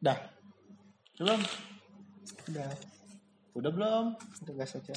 Dah. 0.00 0.18
Belum? 1.16 1.40
Udah, 2.48 2.70
Udah 3.56 3.70
belum? 3.72 4.04
udah 4.16 4.54
gas 4.56 4.76
aja. 4.76 4.96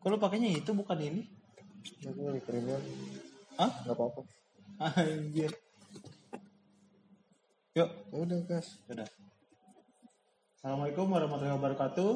Kalau 0.00 0.16
pakainya 0.16 0.52
itu 0.56 0.72
bukan 0.72 0.96
ini? 1.00 1.22
Aku 2.04 2.28
lagi 2.28 2.40
keringan. 2.44 2.80
Hah? 3.60 3.70
Gak 3.84 3.96
apa-apa. 3.96 4.20
Anjir. 5.00 5.52
Yuk, 7.76 7.90
Ya 8.10 8.16
udah 8.16 8.40
gas. 8.48 8.80
udah. 8.88 9.06
Assalamualaikum 10.60 11.08
warahmatullahi 11.08 11.56
wabarakatuh. 11.56 12.12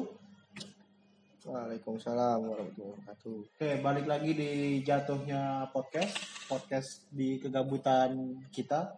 Waalaikumsalam 1.45 2.41
warahmatullahi 2.41 2.93
wabarakatuh. 2.97 3.37
Oke, 3.53 3.69
balik 3.85 4.05
lagi 4.09 4.31
di 4.33 4.51
jatuhnya 4.81 5.69
podcast, 5.69 6.17
podcast 6.49 7.05
di 7.13 7.37
kegabutan 7.37 8.41
kita. 8.49 8.97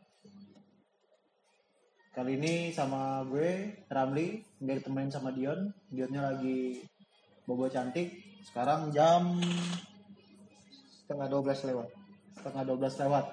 Kali 2.17 2.33
ini 2.33 2.73
sama 2.73 3.21
gue 3.29 3.77
Ramli, 3.93 4.41
biar 4.57 4.81
temenin 4.81 5.13
sama 5.13 5.29
Dion. 5.29 5.69
Dionnya 5.85 6.33
lagi 6.33 6.81
bobo 7.45 7.69
cantik. 7.69 8.09
Sekarang 8.41 8.89
jam 8.89 9.37
Setengah 11.05 11.29
12 11.29 11.69
lewat. 11.69 11.89
setengah 12.33 12.63
12 12.73 13.01
lewat. 13.05 13.25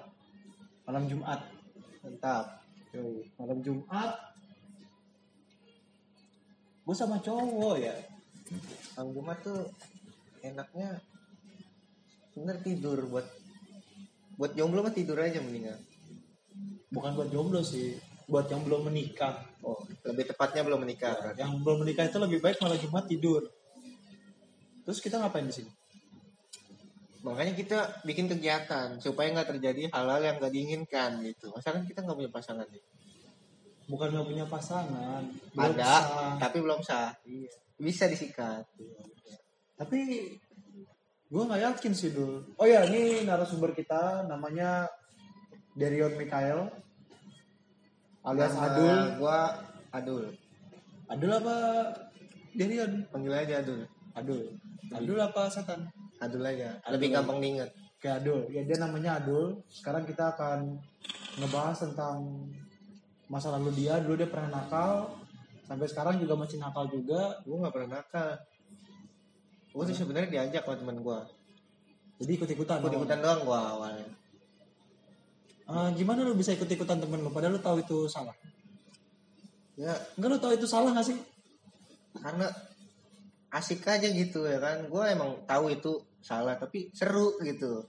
Malam 0.84 1.08
Jumat. 1.08 1.40
Mantap. 2.04 2.60
Yoi, 2.92 3.24
malam 3.40 3.64
Jumat. 3.64 4.20
Gue 6.84 6.92
sama 6.92 7.16
cowok 7.24 7.80
ya. 7.80 7.96
Malam 9.00 9.16
Jumat 9.16 9.38
tuh 9.40 9.64
enaknya 10.44 11.00
bener 12.36 12.60
tidur 12.60 13.00
buat 13.08 13.24
buat 14.36 14.52
jomblo 14.52 14.84
mah 14.84 14.92
tidur 14.92 15.16
aja 15.24 15.40
mendingan. 15.40 15.80
Bukan 16.92 17.16
buat 17.16 17.32
jomblo 17.32 17.64
sih, 17.64 17.96
buat 18.24 18.46
yang 18.48 18.64
belum 18.64 18.88
menikah. 18.88 19.44
Oh, 19.60 19.80
lebih 20.04 20.32
tepatnya 20.32 20.64
belum 20.64 20.84
menikah. 20.84 21.16
berarti. 21.20 21.40
Yang 21.44 21.52
belum 21.60 21.78
menikah 21.84 22.04
itu 22.08 22.18
lebih 22.20 22.38
baik 22.40 22.56
malam 22.60 22.78
Jumat 22.80 23.04
tidur. 23.08 23.42
Terus 24.84 24.98
kita 25.00 25.20
ngapain 25.20 25.48
di 25.48 25.54
sini? 25.54 25.70
Makanya 27.24 27.56
kita 27.56 28.04
bikin 28.04 28.28
kegiatan 28.28 29.00
supaya 29.00 29.32
nggak 29.32 29.56
terjadi 29.56 29.88
hal-hal 29.96 30.20
yang 30.20 30.36
nggak 30.36 30.52
diinginkan 30.52 31.24
gitu. 31.24 31.48
Masa 31.56 31.72
kan 31.72 31.88
kita 31.88 32.04
nggak 32.04 32.20
punya 32.20 32.32
pasangan 32.32 32.68
nih. 32.68 32.84
Bukan 33.88 34.08
nggak 34.12 34.28
punya 34.28 34.44
pasangan. 34.44 35.22
belum 35.56 35.72
Ada, 35.72 35.92
sah. 36.04 36.36
tapi 36.36 36.56
belum 36.60 36.80
sah. 36.84 37.16
Iya. 37.24 37.48
Bisa 37.80 38.04
disikat. 38.12 38.68
Tapi 39.80 40.00
gue 41.32 41.42
nggak 41.48 41.62
yakin 41.64 41.92
sih 41.96 42.12
dul. 42.12 42.44
Oh 42.60 42.68
ya, 42.68 42.84
ini 42.84 43.24
narasumber 43.24 43.72
kita 43.72 44.28
namanya 44.28 44.84
Derion 45.72 46.20
Mikael 46.20 46.83
alias 48.24 48.56
Nama 48.56 48.66
Adul. 48.72 48.98
Gua 49.20 49.38
Adul. 49.92 50.24
Adul 51.12 51.30
apa 51.30 51.56
Derion? 52.56 52.92
Panggil 53.12 53.34
aja 53.36 53.54
Adul. 53.60 53.84
Adul. 54.16 54.42
Adul 54.90 55.18
apa 55.20 55.42
setan? 55.52 55.84
Adul 56.18 56.42
aja. 56.42 56.80
Adul. 56.88 56.92
Lebih 56.96 57.08
gampang 57.12 57.38
diingat. 57.44 57.70
Oke 58.00 58.08
Adul. 58.08 58.48
Ya 58.48 58.64
dia 58.64 58.78
namanya 58.80 59.20
Adul. 59.20 59.60
Sekarang 59.68 60.08
kita 60.08 60.32
akan 60.32 60.80
ngebahas 61.36 61.76
tentang 61.84 62.48
masa 63.28 63.52
lalu 63.52 63.84
dia. 63.84 64.00
Dulu 64.00 64.16
dia 64.16 64.28
pernah 64.32 64.64
nakal. 64.64 65.20
Sampai 65.64 65.88
sekarang 65.88 66.16
juga 66.16 66.34
masih 66.40 66.56
nakal 66.60 66.88
juga. 66.88 67.40
Gue 67.44 67.56
nggak 67.60 67.74
pernah 67.76 68.00
nakal. 68.00 68.40
Gue 69.74 69.82
tuh 69.90 69.96
sebenarnya 69.96 70.28
diajak 70.32 70.64
sama 70.64 70.80
teman 70.80 70.98
gue. 71.04 71.18
Jadi 72.24 72.30
ikut-ikutan. 72.40 72.78
Ikut 72.80 72.94
ikutan 72.96 73.18
doang 73.20 73.40
gue 73.44 73.60
awalnya. 73.60 74.08
Eh, 75.64 75.88
gimana 75.96 76.20
lu 76.28 76.36
bisa 76.36 76.52
ikut-ikutan 76.52 77.00
temen 77.00 77.24
lu? 77.24 77.32
Padahal 77.32 77.56
lu 77.56 77.62
tahu 77.62 77.80
itu 77.80 78.04
salah. 78.04 78.36
Ya 79.80 79.96
Enggak 80.14 80.28
lu 80.28 80.38
tahu 80.38 80.52
itu 80.54 80.66
salah 80.68 80.92
gak 80.92 81.08
sih? 81.08 81.18
karena 82.14 82.46
asik 83.50 83.82
aja 83.90 84.06
gitu 84.06 84.46
ya 84.46 84.62
kan. 84.62 84.86
Gue 84.86 85.02
emang 85.10 85.42
tahu 85.50 85.72
itu 85.74 85.98
salah 86.22 86.54
tapi 86.54 86.94
seru 86.94 87.36
gitu. 87.42 87.82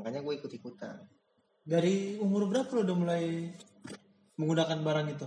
Makanya 0.00 0.24
gue 0.24 0.34
ikut 0.40 0.50
ikutan. 0.50 1.04
Dari 1.62 2.16
umur 2.18 2.48
berapa 2.48 2.70
lu 2.74 2.82
udah 2.88 2.96
mulai 2.96 3.52
menggunakan 4.40 4.78
barang 4.80 5.06
itu? 5.12 5.26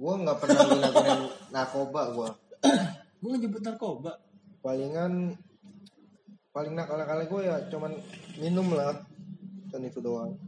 Gue 0.00 0.14
nggak 0.16 0.38
pernah 0.40 0.60
guna-gunain 0.64 1.20
narkoba 1.54 2.02
gue. 2.16 2.28
Gue 3.20 3.28
ngejemput 3.36 3.62
narkoba. 3.62 4.12
Palingan 4.64 5.36
paling 6.50 6.72
nakal-nakalnya 6.74 7.26
gue 7.28 7.40
ya 7.44 7.56
cuman 7.68 7.92
minum 8.40 8.72
lah. 8.72 8.96
Dan 9.68 9.84
itu 9.84 10.00
doang. 10.00 10.47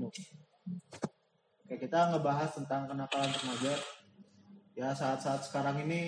Oke, 0.00 0.24
kita 1.76 2.10
ngebahas 2.10 2.50
tentang 2.56 2.88
kenakalan 2.88 3.28
remaja. 3.30 3.74
Ya 4.72 4.88
saat-saat 4.90 5.44
sekarang 5.44 5.84
ini 5.84 6.02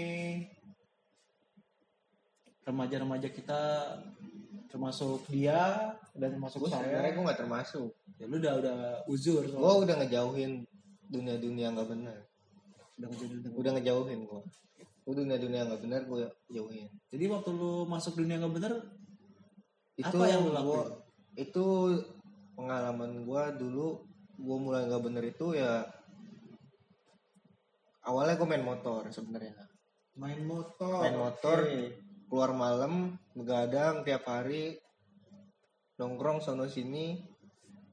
remaja-remaja 2.62 3.28
kita 3.28 3.60
termasuk 4.70 5.28
dia 5.28 5.92
dan 6.16 6.32
termasuk 6.32 6.64
Gue 6.64 6.70
sebenarnya 6.72 7.02
saya. 7.04 7.12
gue 7.12 7.24
nggak 7.26 7.40
termasuk. 7.44 7.90
Ya 8.16 8.24
lu 8.24 8.36
udah 8.38 8.54
udah 8.58 8.76
uzur. 9.06 9.42
Gue 9.44 9.72
udah 9.84 9.94
ngejauhin 10.00 10.64
dunia-dunia 11.06 11.68
nggak 11.70 11.90
benar. 11.90 12.18
udah 12.94 13.08
ngejauhin. 13.08 13.52
Udah 13.52 13.70
ngejauhin 13.76 14.20
gue. 14.24 14.40
Gue 15.02 15.14
dunia-dunia 15.18 15.60
nggak 15.66 15.82
benar 15.82 16.00
gue 16.06 16.22
jauhin. 16.48 16.86
Jadi 17.10 17.24
waktu 17.28 17.50
lu 17.50 17.84
masuk 17.84 18.16
dunia 18.16 18.38
nggak 18.38 18.54
bener, 18.54 18.74
Itu 19.92 20.08
Apa 20.08 20.24
yang 20.24 20.40
lu 20.40 20.50
gua- 20.50 20.56
lakuin? 20.56 20.88
itu 21.36 21.66
pengalaman 22.56 23.24
gue 23.24 23.42
dulu 23.58 23.88
gue 24.38 24.56
mulai 24.58 24.88
nggak 24.88 25.02
bener 25.02 25.24
itu 25.28 25.56
ya 25.56 25.86
awalnya 28.04 28.34
gue 28.36 28.48
main 28.48 28.64
motor 28.64 29.06
sebenarnya 29.08 29.54
main 30.12 30.44
motor. 30.44 31.00
Main 31.00 31.16
motor. 31.16 31.58
Oke. 31.64 31.96
keluar 32.28 32.52
malam 32.56 33.16
begadang 33.36 34.04
tiap 34.04 34.24
hari 34.24 34.76
nongkrong 36.00 36.40
sono 36.40 36.64
sini 36.64 37.20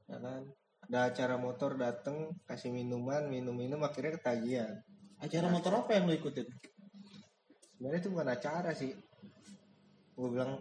ya 0.08 0.16
kan 0.16 0.48
ada 0.88 1.12
acara 1.12 1.36
motor 1.36 1.76
dateng 1.76 2.32
kasih 2.48 2.72
minuman 2.72 3.28
minum 3.28 3.52
minum 3.52 3.80
akhirnya 3.84 4.16
ketagihan 4.16 4.80
Acara 5.20 5.52
motor 5.52 5.84
apa 5.84 6.00
yang 6.00 6.08
lu 6.08 6.16
ikutin? 6.16 6.48
sebenarnya 7.76 8.00
itu 8.00 8.08
bukan 8.08 8.28
acara 8.32 8.72
sih 8.72 8.92
gue 10.16 10.28
bilang 10.32 10.56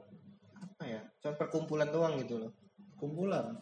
apa 0.59 0.83
ya 0.83 1.01
cuma 1.23 1.39
perkumpulan 1.39 1.87
doang 1.87 2.19
gitu 2.19 2.35
loh 2.43 2.51
Kumpulan. 2.99 3.55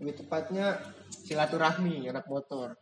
Lebih 0.00 0.14
tepatnya 0.24 0.80
silaturahmi 1.08 2.08
anak 2.10 2.26
motor 2.28 2.76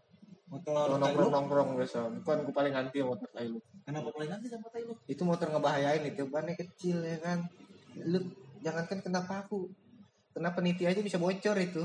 Motor 0.44 1.00
nongkrong 1.00 1.32
nongkrong 1.34 1.68
biasa 1.80 1.98
bukan 2.22 2.46
gue 2.46 2.54
paling 2.54 2.74
anti 2.76 3.00
motor 3.02 3.26
tai 3.32 3.48
lu 3.50 3.58
Kenapa 3.84 4.12
paling 4.14 4.30
nanti 4.30 4.46
sama 4.46 4.68
tai 4.70 4.86
lu? 4.86 4.94
itu 5.10 5.22
motor 5.26 5.50
ngebahayain 5.50 6.04
itu 6.04 6.22
bannya 6.30 6.54
kecil 6.54 7.02
ya 7.02 7.18
kan 7.18 7.42
lu 7.98 8.22
jangankan 8.62 9.02
kenapa 9.02 9.44
aku 9.46 9.66
kenapa 10.30 10.62
niti 10.62 10.86
aja 10.86 11.00
bisa 11.02 11.18
bocor 11.18 11.56
itu 11.58 11.82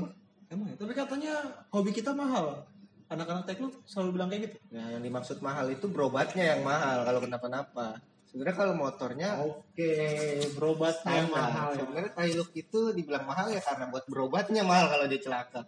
Emang 0.50 0.66
ya? 0.66 0.74
Tapi 0.74 0.92
katanya 0.98 1.34
hobi 1.70 1.94
kita 1.94 2.10
mahal. 2.10 2.66
Anak-anak 3.10 3.46
teknik 3.46 3.74
selalu 3.86 4.18
bilang 4.18 4.28
kayak 4.30 4.50
gitu. 4.50 4.56
nah 4.70 4.86
yang 4.86 5.02
dimaksud 5.02 5.42
mahal 5.42 5.66
itu 5.66 5.90
berobatnya 5.90 6.54
yang 6.54 6.62
mahal 6.62 7.02
kalau 7.02 7.18
kenapa-napa 7.18 7.98
sebenarnya 8.30 8.56
kalau 8.56 8.74
motornya 8.78 9.28
Oke, 9.42 9.90
berobat 10.54 11.02
yang 11.02 11.26
standar. 11.26 11.50
mahal 11.50 11.68
ya. 11.74 11.78
sebenarnya 11.82 12.12
Hilux 12.30 12.50
itu 12.54 12.80
dibilang 12.94 13.26
mahal 13.26 13.50
ya 13.50 13.58
karena 13.58 13.90
buat 13.90 14.04
berobatnya 14.06 14.62
mahal 14.62 14.86
kalau 14.86 15.04
dia 15.10 15.18
celaka 15.18 15.62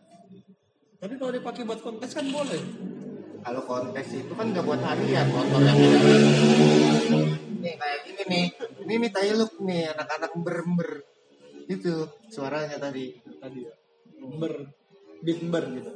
Tapi 1.02 1.18
kalau 1.18 1.34
dipakai 1.34 1.66
buat 1.66 1.82
kontes 1.82 2.14
kan 2.14 2.22
boleh. 2.30 2.62
kalau 3.42 3.62
kontes 3.66 4.06
itu 4.14 4.32
kan 4.38 4.54
nggak 4.54 4.62
buat 4.62 4.78
harian 4.78 5.26
motor 5.34 5.58
yang 5.66 5.78
nih 7.58 7.74
kayak 7.74 7.98
gini 8.06 8.22
nih 8.30 8.46
ini 8.86 8.94
nih 9.02 9.10
Hilux 9.10 9.52
nih 9.58 9.90
anak-anak 9.90 10.32
ber-ber 10.38 10.90
itu 11.66 12.06
suaranya 12.30 12.78
tadi 12.78 13.18
Tadi 13.42 13.58
ya. 13.66 13.74
Ber, 14.38 14.54
beat 15.18 15.42
ber 15.50 15.66
gitu. 15.74 15.90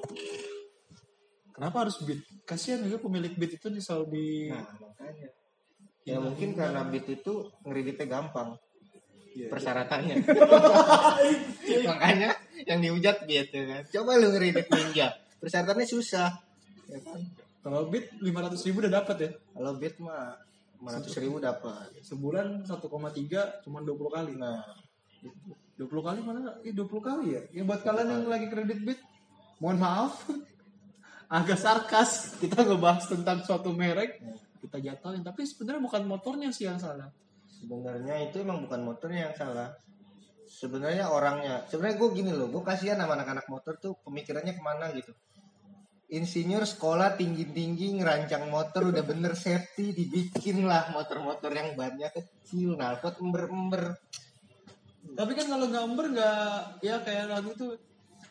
Kenapa 1.55 1.87
harus 1.87 2.03
beat? 2.03 2.27
Kasihan 2.43 2.83
juga 2.83 2.99
pemilik 2.99 3.31
beat 3.39 3.55
itu 3.55 3.71
di 3.71 3.79
selalu 3.79 4.07
di 4.11 4.27
Nah, 4.51 4.67
makanya. 4.67 5.31
Ya 6.07 6.23
mungkin 6.23 6.55
karena 6.55 6.87
beat 6.87 7.11
itu 7.11 7.51
ngereditnya 7.67 8.07
gampang 8.07 8.55
Iya, 9.37 9.53
persyaratannya. 9.53 10.15
makanya 11.93 12.31
yang 12.65 12.81
dihujat 12.81 13.29
beat 13.29 13.53
ya 13.53 13.65
kan. 13.69 13.83
Coba 13.93 14.17
lu 14.17 14.33
ngeredit 14.33 14.65
ninja. 14.73 15.13
Persyaratannya 15.37 15.85
susah. 15.85 16.41
Ya 16.89 16.99
kan? 17.05 17.21
Kalau 17.61 17.93
beat 17.93 18.17
500 18.25 18.57
ribu 18.65 18.81
udah 18.81 19.05
dapat 19.05 19.17
ya. 19.21 19.31
Kalau 19.53 19.77
beat 19.77 20.01
mah 20.01 20.41
500 20.81 21.21
ribu 21.21 21.37
dapat. 21.37 21.93
Sebulan 22.01 22.65
1,3 22.65 23.61
cuma 23.61 23.85
20 23.85 24.17
kali. 24.17 24.33
Nah, 24.41 24.65
20 25.77 25.85
kali 26.01 26.21
mana? 26.25 26.57
Eh 26.65 26.73
20 26.73 26.89
kali 27.05 27.37
ya. 27.37 27.43
Ya 27.53 27.63
buat 27.69 27.85
kalian 27.85 28.09
yang 28.09 28.25
lagi 28.33 28.49
kredit 28.49 28.81
beat, 28.81 29.01
mohon 29.61 29.77
maaf. 29.77 30.25
Agak 31.37 31.59
sarkas 31.59 32.39
kita 32.39 32.63
ngebahas 32.63 33.05
tentang 33.11 33.43
suatu 33.43 33.75
merek, 33.75 34.23
kita 34.67 34.79
jatuhin 34.83 35.23
tapi 35.23 35.47
sebenarnya 35.47 35.83
bukan 35.83 36.03
motornya 36.05 36.51
sih 36.51 36.67
yang 36.67 36.77
salah. 36.77 37.09
sebenarnya 37.47 38.29
itu 38.29 38.45
emang 38.45 38.69
bukan 38.69 38.85
motornya 38.85 39.31
yang 39.31 39.35
salah. 39.35 39.73
Sebenarnya 40.47 41.09
orangnya. 41.11 41.65
Sebenarnya 41.67 41.97
gue 41.99 42.09
gini 42.15 42.31
loh, 42.31 42.53
gue 42.53 42.63
kasihan 42.63 43.01
sama 43.01 43.17
anak-anak 43.19 43.49
motor 43.51 43.75
tuh 43.81 43.97
pemikirannya 44.05 44.55
ke 44.55 44.63
mana 44.63 44.93
gitu. 44.95 45.11
insinyur 46.07 46.63
sekolah 46.63 47.19
tinggi-tinggi 47.19 47.99
ngerancang 47.99 48.47
motor 48.47 48.95
udah 48.95 49.03
bener 49.03 49.35
safety 49.35 49.91
dibikin 49.91 50.63
lah 50.63 50.95
motor-motor 50.95 51.51
yang 51.51 51.75
bannya 51.75 52.07
kecil 52.15 52.79
nalpot 52.79 53.19
ember-ember 53.19 53.99
Tapi 55.19 55.33
kan 55.35 55.51
kalau 55.51 55.67
nggak 55.67 55.83
ember 55.83 56.07
nggak 56.15 56.47
ya 56.87 57.03
kayak 57.03 57.27
lagu 57.27 57.51
itu 57.51 57.75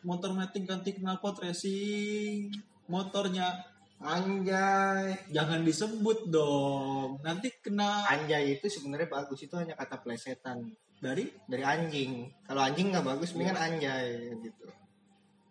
motor 0.07 0.31
metik 0.31 0.63
ganti 0.63 0.95
knalpot 0.95 1.35
racing 1.43 2.47
motornya 2.87 3.74
anjay. 4.01 5.15
Jangan 5.31 5.61
disebut 5.63 6.27
dong. 6.27 7.19
Nanti 7.23 7.51
kena 7.63 8.07
anjay 8.09 8.59
itu 8.59 8.67
sebenarnya 8.67 9.07
bagus. 9.07 9.43
Itu 9.45 9.55
hanya 9.59 9.77
kata 9.77 10.01
plesetan. 10.03 10.73
Dari? 10.99 11.27
Dari 11.47 11.63
anjing. 11.63 12.31
Kalau 12.47 12.61
anjing 12.63 12.91
nggak 12.91 13.05
bagus 13.05 13.35
mendingan 13.35 13.59
anjay 13.59 14.35
gitu. 14.41 14.65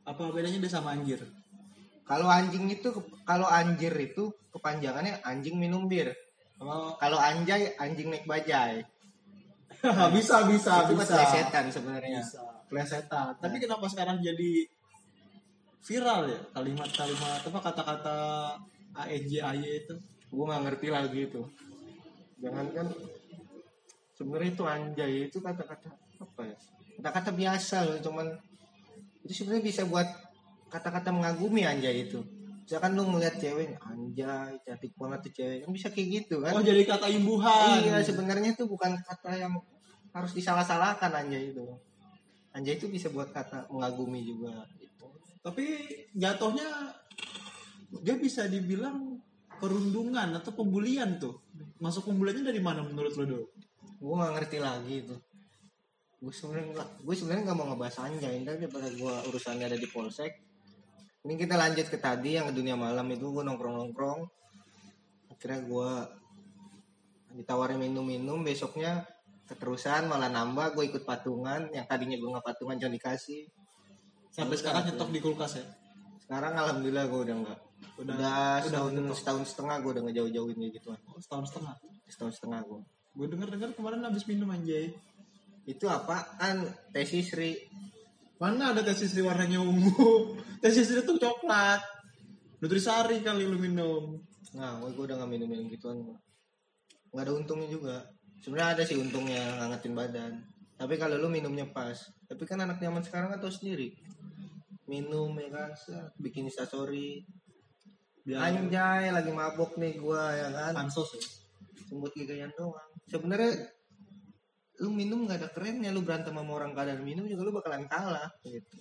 Apa 0.04 0.28
bedanya 0.32 0.60
dia 0.60 0.72
sama 0.72 0.92
anjir? 0.92 1.20
Kalau 2.04 2.28
anjing 2.28 2.68
itu 2.68 2.92
kalau 3.24 3.48
anjir 3.48 3.92
itu 3.96 4.28
kepanjangannya 4.52 5.24
anjing 5.24 5.56
minum 5.56 5.88
bir. 5.88 6.12
Oh, 6.60 6.94
kalau 7.00 7.16
anjay 7.16 7.72
anjing 7.80 8.12
naik 8.12 8.28
bajai. 8.28 8.84
Bisa 10.16 10.46
bisa 10.48 10.86
itu 10.86 10.96
bisa. 10.96 11.12
plesetan 11.18 11.66
sebenarnya. 11.68 12.22
Bisa. 12.24 12.40
Plesetan. 12.70 13.36
Tapi 13.36 13.56
kenapa 13.60 13.84
sekarang 13.90 14.22
jadi 14.22 14.64
viral 15.84 16.20
ya 16.32 16.40
kalimat-kalimat 16.56 17.40
apa 17.44 17.58
kata-kata 17.60 18.16
ANJ 18.96 19.32
AY 19.44 19.84
itu. 19.84 19.94
Gue 20.32 20.44
nggak 20.48 20.62
ngerti 20.64 20.86
lagi 20.88 21.20
itu. 21.28 21.42
Jangan 22.40 22.66
kan 22.72 22.86
sebenarnya 24.16 24.50
itu 24.56 24.64
anjay 24.64 25.12
itu 25.28 25.38
kata-kata 25.44 25.92
apa 25.94 26.40
ya? 26.48 26.56
Kata-kata 26.98 27.30
biasa 27.36 27.76
loh 27.84 27.98
cuman 28.00 28.26
itu 29.28 29.32
sebenarnya 29.44 29.64
bisa 29.64 29.82
buat 29.84 30.08
kata-kata 30.72 31.12
mengagumi 31.12 31.68
anjay 31.68 32.08
itu. 32.08 32.24
Misalkan 32.64 32.96
lu 32.96 33.04
ngeliat 33.04 33.36
cewek 33.36 33.76
anjay 33.76 34.56
cantik 34.64 34.96
banget 34.96 35.20
tuh 35.28 35.32
cewek. 35.36 35.58
Kan 35.68 35.70
bisa 35.76 35.88
kayak 35.92 36.08
gitu 36.24 36.40
kan? 36.40 36.52
Oh 36.56 36.64
jadi 36.64 36.82
kata 36.88 37.06
imbuhan. 37.12 37.84
Iya 37.84 38.00
sebenarnya 38.00 38.56
itu 38.56 38.64
bukan 38.64 38.96
kata 39.04 39.36
yang 39.36 39.52
harus 40.16 40.32
disalah-salahkan 40.32 41.12
anjay 41.12 41.52
itu. 41.52 41.66
Anjay 42.56 42.80
itu 42.80 42.88
bisa 42.88 43.12
buat 43.12 43.28
kata 43.34 43.68
mengagumi 43.68 44.24
juga. 44.24 44.64
Tapi 45.44 45.64
jatuhnya 46.16 46.96
dia 48.00 48.16
bisa 48.16 48.48
dibilang 48.48 49.20
perundungan 49.60 50.40
atau 50.40 50.56
pembulian 50.56 51.20
tuh. 51.20 51.36
Masuk 51.78 52.08
pembuliannya 52.08 52.48
dari 52.48 52.64
mana 52.64 52.80
menurut 52.80 53.12
lo 53.20 53.24
do 53.28 53.40
gue 54.04 54.14
nggak 54.16 54.34
ngerti 54.40 54.58
lagi 54.60 54.94
itu. 55.04 55.16
Gue 56.24 56.32
sebenarnya 56.32 56.80
gue 56.80 57.14
sebenarnya 57.14 57.42
nggak 57.52 57.58
mau 57.60 57.66
ngebahas 57.72 57.96
anjay 58.08 58.40
ntar 58.40 58.56
daripada 58.56 58.88
gue 58.88 59.14
urusannya 59.28 59.68
ada 59.68 59.78
di 59.78 59.88
polsek. 59.88 60.32
Ini 61.24 61.34
kita 61.36 61.60
lanjut 61.60 61.92
ke 61.92 62.00
tadi 62.00 62.40
yang 62.40 62.48
ke 62.48 62.54
dunia 62.56 62.76
malam 62.76 63.04
itu 63.12 63.28
gue 63.28 63.44
nongkrong 63.44 63.76
nongkrong 63.80 64.20
akhirnya 65.32 65.60
gue 65.64 65.90
ditawarin 67.40 67.80
minum-minum 67.80 68.44
besoknya 68.44 69.08
keterusan 69.44 70.08
malah 70.08 70.32
nambah 70.32 70.72
gue 70.72 70.84
ikut 70.88 71.04
patungan. 71.04 71.68
Yang 71.68 71.84
tadinya 71.88 72.16
gue 72.16 72.28
nggak 72.32 72.46
patungan 72.48 72.76
jangan 72.80 72.96
dikasih 72.96 73.44
sampai 74.34 74.50
Udah, 74.50 74.60
sekarang 74.60 74.82
tuh. 74.82 74.88
nyetok 74.90 75.10
di 75.10 75.20
kulkas 75.22 75.52
ya 75.54 75.64
sekarang 76.20 76.52
alhamdulillah 76.52 77.04
gue 77.06 77.20
udah 77.22 77.36
nggak 77.38 77.58
Udah- 77.94 78.16
udah, 78.18 78.18
udah 78.18 78.62
setahun 78.66 78.90
nyetok. 78.92 79.16
setahun 79.16 79.42
setengah 79.46 79.76
gue 79.78 79.90
udah 79.94 80.02
ngejauh-jauhin 80.10 80.56
kayak 80.58 80.72
gituan 80.74 80.98
oh, 81.06 81.20
setahun 81.22 81.44
setengah 81.48 81.74
setahun 82.10 82.32
setengah 82.34 82.60
gue 82.66 82.80
gue 83.14 83.26
denger 83.30 83.48
dengar 83.54 83.70
kemarin 83.72 84.02
habis 84.02 84.24
minum 84.26 84.50
anjay 84.50 84.90
itu 85.64 85.84
apaan 85.86 86.66
teh 86.90 87.06
Sri 87.06 87.54
mana 88.34 88.74
ada 88.74 88.82
teh 88.82 88.92
sisri 88.92 89.22
warnanya 89.22 89.62
ungu 89.62 90.34
teh 90.60 90.68
sisri 90.68 91.00
itu 91.00 91.14
coklat 91.14 91.80
nutrisari 92.58 93.22
kali 93.22 93.46
lu 93.46 93.56
minum 93.56 94.18
Nah, 94.54 94.78
gue 94.78 95.02
udah 95.02 95.18
gak 95.18 95.26
minum-minum 95.26 95.66
gituan. 95.66 95.98
gua. 95.98 96.14
Nggak 97.10 97.26
ada 97.26 97.32
untungnya 97.34 97.66
juga. 97.66 98.06
Sebenarnya 98.38 98.78
ada 98.78 98.82
sih 98.86 98.94
untungnya 98.94 99.42
ngangetin 99.58 99.98
badan. 99.98 100.32
Tapi 100.78 100.94
kalau 100.94 101.18
lu 101.18 101.26
minumnya 101.26 101.66
pas. 101.66 101.98
Tapi 102.30 102.38
kan 102.46 102.62
anak 102.62 102.78
zaman 102.78 103.02
sekarang 103.02 103.34
kan 103.34 103.42
tau 103.42 103.50
sendiri. 103.50 103.90
Minum 104.84 105.32
ya 105.40 105.48
kan, 105.48 105.70
set, 105.72 106.12
bikin 106.20 106.48
instastory. 106.48 107.24
Anjay, 108.24 109.12
lagi 109.12 109.32
mabok 109.32 109.76
nih 109.76 110.00
gua 110.00 110.32
ya 110.32 110.48
kan. 110.48 110.72
pansos 110.72 111.12
ya 111.12 111.20
Sembut 111.84 112.12
gigayan 112.16 112.48
doang. 112.56 112.88
Sebenarnya 113.04 113.52
lu 114.80 114.88
minum 114.88 115.28
gak 115.28 115.44
ada 115.44 115.48
kerennya. 115.52 115.92
Lu 115.92 116.00
berantem 116.00 116.32
sama 116.32 116.52
orang 116.56 116.72
kadang 116.72 117.04
minum 117.04 117.28
juga 117.28 117.44
lu 117.44 117.52
bakalan 117.52 117.84
kalah 117.84 118.32
gitu. 118.48 118.80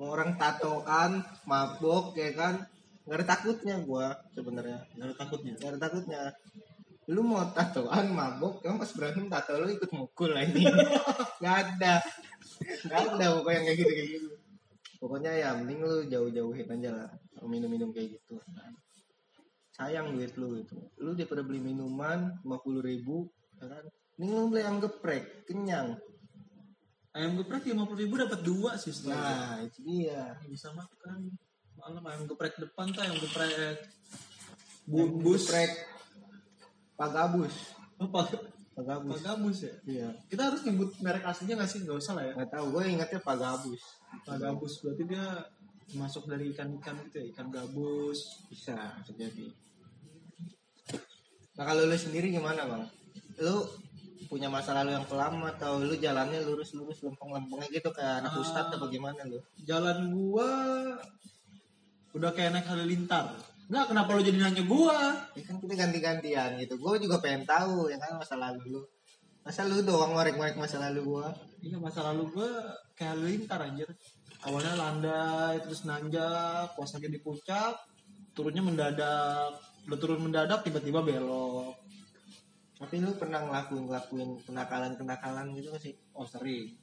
Mau 0.00 0.12
orang 0.12 0.40
tatoan, 0.40 1.20
mabok 1.44 2.16
ya 2.16 2.32
kan. 2.32 2.64
Gak 3.04 3.16
ada 3.22 3.26
takutnya 3.36 3.76
gua 3.84 4.16
sebenarnya. 4.32 4.82
nggak 4.96 5.06
ada 5.12 5.16
takutnya 5.16 5.52
Gak 5.60 5.70
ada 5.76 5.80
takutnya. 5.80 6.20
Lu 7.12 7.22
mau 7.22 7.44
tatoan 7.52 8.08
mabok, 8.10 8.64
kamu 8.64 8.82
pas 8.82 8.92
berantem 8.96 9.28
tato 9.28 9.52
lu 9.60 9.68
ikut 9.68 9.90
mukul 9.92 10.32
lah 10.32 10.42
ini. 10.48 10.64
Gak 11.44 11.56
ada. 11.60 12.00
Gak 12.88 13.00
ada 13.14 13.26
pokoknya 13.36 13.60
kayak 13.68 13.78
gitu 13.84 13.92
kayak 13.92 14.08
gitu. 14.16 14.28
Pokoknya 15.06 15.30
ya 15.30 15.54
mending 15.54 15.78
lu 15.80 16.02
jauh-jauhin 16.04 16.66
aja 16.66 16.90
lah. 16.92 17.10
Kalau 17.30 17.46
Minum-minum 17.46 17.94
kayak 17.94 18.18
gitu. 18.18 18.42
Sayang 19.70 20.10
duit 20.10 20.34
lu 20.34 20.58
itu. 20.58 20.74
Lu 20.98 21.14
daripada 21.14 21.46
beli 21.46 21.62
minuman 21.62 22.34
50 22.42 22.82
ribu, 22.82 23.30
ya 23.54 23.70
kan? 23.70 23.84
Mending 24.18 24.34
lu 24.34 24.44
beli 24.50 24.60
ayam 24.60 24.82
geprek, 24.82 25.46
kenyang. 25.46 25.94
ayam 27.12 27.32
geprek 27.34 27.64
lima 27.64 27.88
puluh 27.88 28.04
ribu 28.04 28.20
dapat 28.20 28.44
dua 28.44 28.76
sih 28.76 28.92
setelah 28.92 29.16
Nah, 29.16 29.64
itu 29.64 29.80
dia. 29.80 30.36
bisa 30.44 30.68
makan 30.68 31.32
malam 31.72 32.04
ayam 32.04 32.26
geprek 32.26 32.60
depan 32.60 32.92
tuh 32.92 33.00
ayam 33.00 33.16
geprek 33.16 33.80
bungkus 34.84 35.48
geprek 35.48 35.72
Pagabus. 36.92 37.72
apa 37.96 38.20
Pagabus. 38.76 39.16
Pagabus 39.16 39.58
ya 39.64 39.74
Iya. 39.88 40.08
kita 40.28 40.52
harus 40.52 40.60
nyebut 40.60 40.92
merek 41.00 41.24
aslinya 41.24 41.56
nggak 41.56 41.70
sih 41.70 41.80
nggak 41.82 41.96
usah 41.96 42.12
lah 42.12 42.24
ya 42.26 42.32
Gak 42.36 42.52
tau, 42.52 42.68
gue 42.68 42.82
ingetnya 42.84 43.20
Pagabus. 43.24 43.80
Pagabus 44.24 44.82
berarti 44.82 45.02
dia 45.06 45.26
masuk 45.94 46.26
dari 46.26 46.50
ikan-ikan 46.50 46.98
gitu 47.06 47.16
ya 47.22 47.26
ikan 47.30 47.46
gabus 47.48 48.18
Bisa, 48.50 48.74
bisa 49.02 49.12
jadi. 49.14 49.46
Nah 51.56 51.64
kalau 51.64 51.86
lu 51.86 51.96
sendiri 51.96 52.28
gimana 52.28 52.66
bang? 52.66 52.84
Lu 53.40 53.64
punya 54.26 54.50
masa 54.50 54.74
lalu 54.74 54.98
yang 54.98 55.06
kelam 55.06 55.38
atau 55.46 55.78
lu 55.78 55.94
jalannya 55.94 56.42
lurus-lurus 56.42 56.98
lempeng-lempengnya 57.06 57.70
gitu 57.70 57.94
kayak 57.94 58.26
anak 58.26 58.34
Ah. 58.34 58.42
ustadz 58.42 58.74
atau 58.74 58.90
gimana 58.90 59.22
lu? 59.22 59.38
jalan 59.62 60.10
gua 60.10 60.50
udah 62.10 62.30
kayak 62.34 62.50
naik 62.58 62.66
halilintar 62.66 63.38
nggak 63.70 63.86
kenapa 63.86 64.10
lo 64.18 64.22
jadi 64.26 64.38
nanya 64.42 64.66
gua 64.66 65.14
Ya 65.38 65.42
kan 65.46 65.62
kita 65.62 65.74
ganti-gantian 65.74 66.50
gitu. 66.58 66.74
Gue 66.80 66.96
juga 66.98 67.20
pengen 67.22 67.44
tahu 67.46 67.86
ya 67.92 67.98
kan 68.00 68.16
masa 68.18 68.34
lalu 68.40 68.62
lu. 68.72 68.82
Masa 69.46 69.62
lu 69.62 69.78
doang 69.86 70.10
ngorek-ngorek 70.18 70.58
masa 70.58 70.82
lalu 70.82 71.06
gua? 71.06 71.30
iya 71.62 71.78
masa 71.78 72.02
lalu 72.02 72.34
gua 72.34 72.50
kayak 72.98 73.14
halilintar 73.14 73.58
anjir 73.62 73.86
awalnya 74.46 74.74
landai 74.74 75.58
terus 75.62 75.86
nanjak 75.86 76.66
pas 76.74 76.90
lagi 76.90 77.08
di 77.10 77.18
puncak 77.22 77.74
turunnya 78.34 78.62
mendadak 78.62 79.50
udah 79.86 79.98
turun 80.02 80.20
mendadak 80.26 80.66
tiba-tiba 80.66 81.02
belok 81.02 81.78
Tapi 82.76 83.00
lu 83.00 83.14
pernah 83.16 83.40
ngelakuin 83.40 83.88
ngelakuin 83.88 84.30
kenakalan-kenakalan 84.44 85.56
gitu 85.56 85.72
gak 85.72 85.80
sih? 85.80 85.94
oh 86.12 86.28
sering 86.28 86.76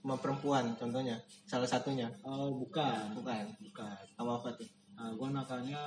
Sama 0.00 0.16
perempuan 0.18 0.72
contohnya, 0.74 1.20
salah 1.46 1.68
satunya. 1.68 2.08
oh 2.26 2.48
bukan 2.58 3.12
Bukan. 3.18 3.44
bukan 3.70 4.02
Sama 4.16 4.40
apa 4.40 4.48
tuh? 4.56 4.66
Nah, 4.96 5.12
gue 5.14 5.28
nakalnya 5.30 5.82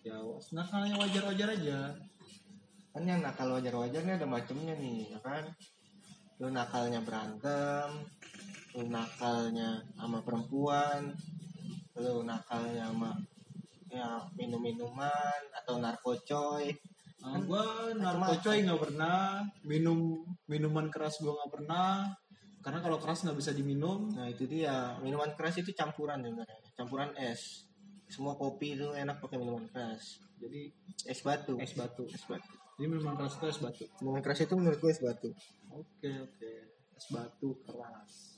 ya 0.00 0.16
nakalnya 0.54 0.94
wajar-wajar 0.96 1.48
aja. 1.54 1.78
Kan 2.94 3.10
yang 3.10 3.26
nakal 3.26 3.50
wajar-wajar 3.58 4.06
nih 4.06 4.14
ada 4.22 4.26
macemnya 4.30 4.78
nih, 4.78 5.10
ya 5.10 5.18
kan? 5.18 5.50
Lu 6.38 6.46
nakalnya 6.54 7.02
berantem, 7.02 8.06
lu 8.78 8.86
nakalnya 8.86 9.82
sama 9.98 10.22
perempuan, 10.22 11.10
lu 11.98 12.22
nakalnya 12.22 12.94
sama 12.94 13.18
ya 13.90 14.22
minum-minuman 14.38 15.42
atau 15.58 15.82
narkocoy. 15.82 16.70
Nah, 17.22 17.42
gue 17.42 17.66
narkocoy 17.98 18.62
nggak 18.62 18.78
pernah, 18.78 19.42
minum 19.66 20.22
minuman 20.46 20.86
keras 20.86 21.18
gue 21.18 21.34
nggak 21.34 21.50
pernah, 21.50 22.14
karena 22.62 22.78
kalau 22.78 23.02
keras 23.02 23.26
nggak 23.26 23.38
bisa 23.42 23.50
diminum. 23.50 24.06
Nah 24.14 24.30
itu 24.30 24.46
dia, 24.46 24.94
minuman 25.02 25.34
keras 25.34 25.58
itu 25.58 25.74
campuran 25.74 26.22
sebenarnya, 26.22 26.58
campuran 26.78 27.10
es. 27.18 27.66
Semua 28.06 28.38
kopi 28.38 28.78
itu 28.78 28.94
enak 28.94 29.18
pakai 29.18 29.42
minuman 29.42 29.66
keras. 29.66 30.22
Jadi 30.38 30.70
Es 31.10 31.20
batu. 31.26 31.58
es 31.58 31.74
batu. 31.74 32.06
Es 32.06 32.22
batu. 32.30 32.63
Jadi 32.74 32.86
minuman 32.90 33.14
keras 33.14 33.38
itu 33.38 33.46
es 33.46 33.58
batu. 33.62 33.84
Minuman 34.02 34.22
keras 34.22 34.40
itu 34.42 34.54
menurut 34.58 34.78
gue 34.82 34.90
es 34.90 34.98
batu. 34.98 35.30
Oke 35.70 36.10
oke, 36.26 36.52
es 36.98 37.06
batu 37.14 37.48
keras. 37.62 38.34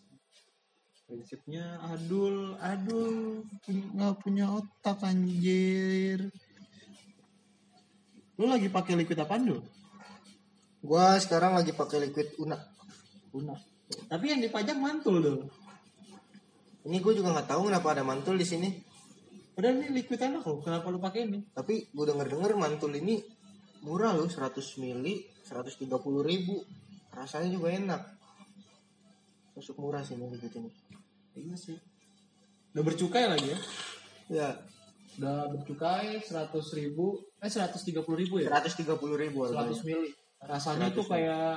Prinsipnya 1.07 1.79
adul, 1.87 2.59
adul 2.59 3.47
nggak 3.71 4.15
punya 4.21 4.51
otak 4.51 5.01
anjir. 5.07 6.29
Lu 8.37 8.45
lagi 8.45 8.69
pakai 8.69 8.99
liquid 8.99 9.17
apa 9.17 9.41
dulu? 9.41 9.65
Gua 10.85 11.17
sekarang 11.17 11.57
lagi 11.57 11.73
pakai 11.73 12.11
liquid 12.11 12.37
Una. 12.43 12.59
Una. 13.33 13.57
Tapi 14.11 14.35
yang 14.35 14.43
dipajang 14.43 14.83
mantul 14.83 15.23
dong. 15.23 15.41
Ini 16.87 17.03
gue 17.03 17.13
juga 17.19 17.35
nggak 17.35 17.49
tahu 17.51 17.71
kenapa 17.71 17.97
ada 17.97 18.03
mantul 18.07 18.37
di 18.37 18.47
sini. 18.47 18.69
Padahal 19.57 19.81
ini 19.81 20.03
liquid 20.03 20.21
enak 20.21 20.45
loh. 20.45 20.59
Kenapa 20.61 20.91
lu 20.93 21.01
pakai 21.01 21.25
ini? 21.25 21.41
Tapi 21.55 21.89
gue 21.89 22.05
denger 22.05 22.29
denger 22.35 22.51
mantul 22.59 22.93
ini 22.93 23.23
murah 23.87 24.13
loh 24.19 24.27
100 24.27 24.59
mili 24.83 25.23
130 25.47 25.87
ribu 26.27 26.67
rasanya 27.15 27.49
juga 27.55 27.71
enak 27.71 28.03
masuk 29.55 29.79
murah 29.79 30.03
sih 30.03 30.19
nih 30.19 30.37
gitu 30.43 30.59
ini 30.61 30.71
Iya 31.37 31.57
sih. 31.61 31.77
Udah 32.73 32.83
bercukai 32.83 33.29
lagi 33.29 33.53
ya? 33.53 33.59
ya 34.33 34.49
Udah 35.17 35.49
bercukai 35.53 36.21
100 36.21 36.53
ribu, 36.77 37.21
eh 37.41 37.49
130 37.49 37.93
ribu 38.17 38.35
ya? 38.41 38.49
130 38.53 38.97
ribu 39.17 39.39
100 39.45 39.53
harganya. 39.53 39.85
mili. 39.85 40.11
Rasanya 40.41 40.87
100 40.89 40.93
itu 40.93 41.03
kayak 41.09 41.57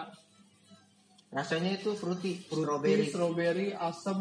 rasanya 1.30 1.72
itu 1.76 1.92
fruity, 1.96 2.34
strawberry, 2.44 3.06
strawberry 3.06 3.06
strawberry, 3.08 3.68
asam. 3.76 4.20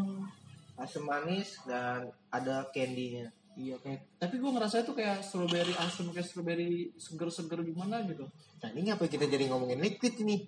asam 0.79 1.11
manis 1.11 1.59
dan 1.67 2.07
ada 2.31 2.71
candy-nya 2.71 3.35
Iya 3.59 3.75
kayak. 3.83 4.23
Tapi 4.23 4.35
gue 4.39 4.51
ngerasa 4.55 4.87
itu 4.87 4.95
kayak 4.95 5.27
strawberry 5.27 5.75
asam, 5.83 6.15
kayak 6.15 6.27
strawberry 6.31 6.95
seger-seger 6.95 7.61
gimana 7.67 8.07
gitu. 8.07 8.25
nah 8.59 8.71
ini 8.75 8.91
ngapa 8.91 9.07
kita 9.07 9.27
jadi 9.31 9.51
ngomongin 9.51 9.79
liquid 9.79 10.19
ini 10.27 10.47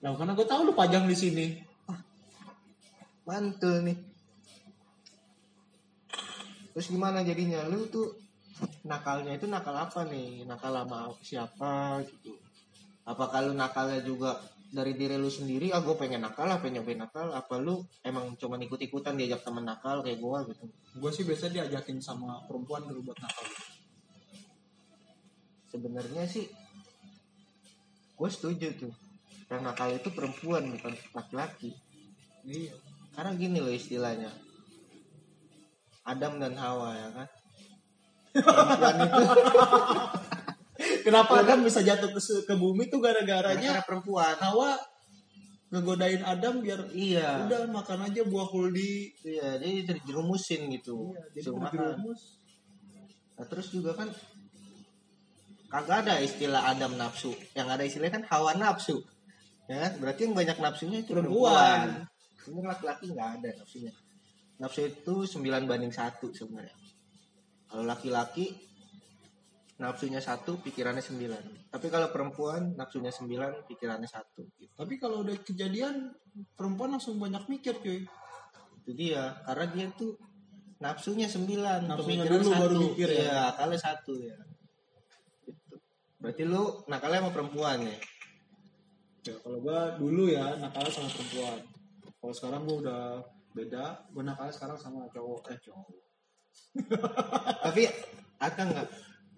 Nah 0.00 0.16
karena 0.16 0.32
gue 0.36 0.44
tahu 0.48 0.68
lu 0.68 0.72
pajang 0.76 1.04
di 1.08 1.16
sini. 1.16 1.46
mantul 3.28 3.86
nih 3.86 3.94
terus 6.74 6.86
gimana 6.90 7.22
jadinya 7.22 7.62
lu 7.70 7.86
tuh 7.86 8.10
nakalnya 8.82 9.38
itu 9.38 9.46
nakal 9.46 9.74
apa 9.74 10.02
nih 10.08 10.42
nakal 10.50 10.74
sama 10.74 11.14
siapa 11.22 12.02
gitu 12.06 12.34
apa 13.06 13.24
kalau 13.30 13.54
nakalnya 13.54 14.02
juga 14.02 14.38
dari 14.70 14.94
diri 14.94 15.18
lu 15.18 15.26
sendiri 15.26 15.74
ah 15.74 15.82
gue 15.82 15.98
pengen 15.98 16.22
nakal 16.22 16.46
apa 16.46 16.62
pengen 16.62 16.80
nyobain 16.80 17.02
nakal. 17.02 17.34
Apa 17.34 17.58
lu 17.58 17.82
emang 18.06 18.38
cuma 18.38 18.54
ikut 18.62 18.78
ikutan 18.78 19.18
diajak 19.18 19.42
temen 19.42 19.66
nakal 19.66 20.00
kayak 20.06 20.22
gue 20.22 20.38
gitu? 20.54 20.64
Gue 21.02 21.10
sih 21.10 21.26
biasa 21.26 21.50
diajakin 21.50 21.98
sama 21.98 22.38
perempuan 22.46 22.86
dulu 22.86 23.10
buat 23.10 23.18
nakal. 23.18 23.46
sebenarnya 25.70 26.26
sih 26.26 26.50
gue 28.18 28.30
setuju 28.30 28.68
tuh. 28.74 28.94
Yang 29.50 29.62
nakal 29.66 29.90
itu 29.94 30.08
perempuan 30.14 30.70
bukan 30.70 30.94
laki-laki. 31.14 31.74
Iya. 32.46 32.72
karena 33.10 33.36
gini 33.36 33.58
loh 33.58 33.74
istilahnya. 33.74 34.30
Adam 36.06 36.40
dan 36.40 36.54
Hawa 36.56 36.94
ya 36.96 37.08
kan? 37.12 37.28
Perempuan 38.34 38.96
itu 39.02 39.20
Kenapa 41.10 41.32
Adam 41.42 41.58
bisa 41.60 41.80
jatuh 41.80 42.08
ke, 42.08 42.20
ke 42.20 42.54
bumi 42.54 42.86
tuh 42.86 42.98
gara-garanya 42.98 43.70
gara 43.76 43.82
perempuan 43.82 44.38
Hawa 44.38 44.78
ngegodain 45.70 46.22
Adam 46.22 46.58
biar 46.60 46.86
iya 46.90 47.46
udah 47.46 47.66
makan 47.66 48.06
aja 48.06 48.22
buah 48.22 48.46
huldi. 48.46 49.10
iya 49.22 49.54
jadi 49.56 49.86
terjerumusin 49.86 50.66
gitu 50.72 51.10
Iya, 51.10 51.22
jadi 51.32 51.46
Suruh 51.46 51.58
makan. 51.58 51.78
berjerumus. 51.78 52.20
nah, 53.34 53.46
terus 53.46 53.66
juga 53.70 53.94
kan 53.94 54.08
kagak 55.70 56.02
ada 56.02 56.18
istilah 56.18 56.62
Adam 56.66 56.98
nafsu 56.98 57.30
yang 57.54 57.70
ada 57.70 57.86
istilahnya 57.86 58.18
kan 58.18 58.24
Hawa 58.26 58.54
nafsu 58.54 58.98
ya 59.66 59.78
kan? 59.80 59.92
berarti 59.98 60.20
yang 60.26 60.34
banyak 60.34 60.58
nafsunya 60.58 60.98
itu 61.02 61.14
Perempuan. 61.14 62.06
perempuan 62.34 62.50
ini 62.50 62.66
laki-laki 62.66 63.04
nggak 63.14 63.28
ada 63.38 63.48
nafsunya 63.54 63.92
nafsu 64.58 64.80
itu 64.84 65.14
9 65.38 65.70
banding 65.70 65.94
satu 65.94 66.34
sebenarnya 66.34 66.74
kalau 67.70 67.86
laki-laki 67.86 68.50
nafsunya 69.80 70.20
satu 70.20 70.60
pikirannya 70.60 71.00
sembilan 71.00 71.72
tapi 71.72 71.86
kalau 71.88 72.12
perempuan 72.12 72.76
nafsunya 72.76 73.08
sembilan 73.08 73.64
pikirannya 73.64 74.08
satu 74.08 74.44
gitu. 74.60 74.76
Tapi 74.76 74.94
kalau 75.00 75.24
udah 75.24 75.36
kejadian 75.40 76.12
perempuan 76.52 76.94
langsung 76.94 77.16
banyak 77.16 77.48
mikir 77.48 77.80
cuy. 77.80 78.04
itu 78.80 78.90
dia 78.96 79.44
karena 79.44 79.66
dia 79.72 79.86
tuh 79.92 80.16
nafsunya 80.80 81.28
sembilan 81.28 81.84
Nafsunya 81.84 82.24
dulu 82.24 82.48
satu 82.48 82.60
baru 82.64 82.74
mikir 82.80 83.08
ya? 83.12 83.20
Iya, 83.20 83.38
akalnya 83.52 83.80
satu 83.80 84.12
ya 84.16 84.36
gitu. 85.44 85.76
berarti 86.20 86.42
lu 86.48 86.84
nakalnya 86.88 87.20
sama 87.24 87.32
perempuan 87.32 87.78
ya 87.84 87.96
Ya, 89.20 89.36
kalau 89.44 89.60
gua 89.60 90.00
dulu 90.00 90.32
ya 90.32 90.56
nakalnya 90.56 90.88
sama 90.88 91.12
perempuan. 91.12 91.60
Kalau 92.24 92.32
sekarang 92.32 92.60
gua 92.64 92.76
udah 92.80 93.02
beda. 93.52 94.08
Gua 94.16 94.24
nakalnya 94.24 94.54
sekarang 94.56 94.80
sama 94.80 95.04
cowok. 95.12 95.52
Eh 95.52 95.58
cowok. 95.60 95.88
tapi 97.64 97.82
ada 98.40 98.62
nggak 98.64 98.86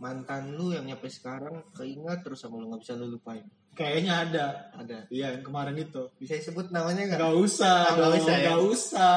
mantan 0.03 0.53
lu 0.53 0.75
yang 0.75 0.83
nyampe 0.83 1.07
sekarang 1.07 1.63
keingat 1.73 2.21
terus 2.21 2.43
sama 2.43 2.59
lu 2.59 2.67
nggak 2.67 2.83
bisa 2.83 2.99
lu 2.99 3.07
lupain 3.09 3.47
Kayaknya 3.73 4.29
ada. 4.29 4.47
ada 4.77 4.99
Iya 5.09 5.33
yang 5.33 5.41
kemarin 5.41 5.73
itu. 5.73 6.05
bisa 6.21 6.37
disebut 6.37 6.69
namanya 6.69 7.09
nggak 7.09 7.25
Gak 7.25 7.37
usah, 7.39 7.79
Ah, 7.81 7.95
nggak 7.95 8.05
dong, 8.05 8.19
usah 8.21 8.35
ya? 8.35 8.43
nggak 8.45 8.61
usah. 8.69 9.17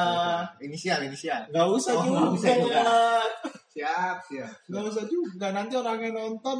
inisial 0.62 1.00
inisial 1.02 1.42
Gak 1.50 1.68
usah 1.68 1.92
Oh, 1.92 2.00
juga. 2.00 2.16
nggak 2.16 2.32
usah 2.32 2.52
juga. 2.56 2.80
siap 3.68 4.16
siap 4.24 4.54
Gak 4.64 4.84
usah 4.86 5.04
juga. 5.06 5.46
Nanti 5.50 5.72
orangnya 5.74 6.10
nonton 6.14 6.58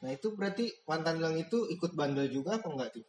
nah 0.00 0.08
itu 0.08 0.32
berarti 0.32 0.68
mantan 0.84 1.16
lu 1.16 1.24
yang 1.26 1.38
itu 1.38 1.64
ikut 1.66 1.92
bandel 1.92 2.28
juga 2.28 2.56
apa 2.56 2.68
enggak 2.68 2.92
tuh 2.92 3.04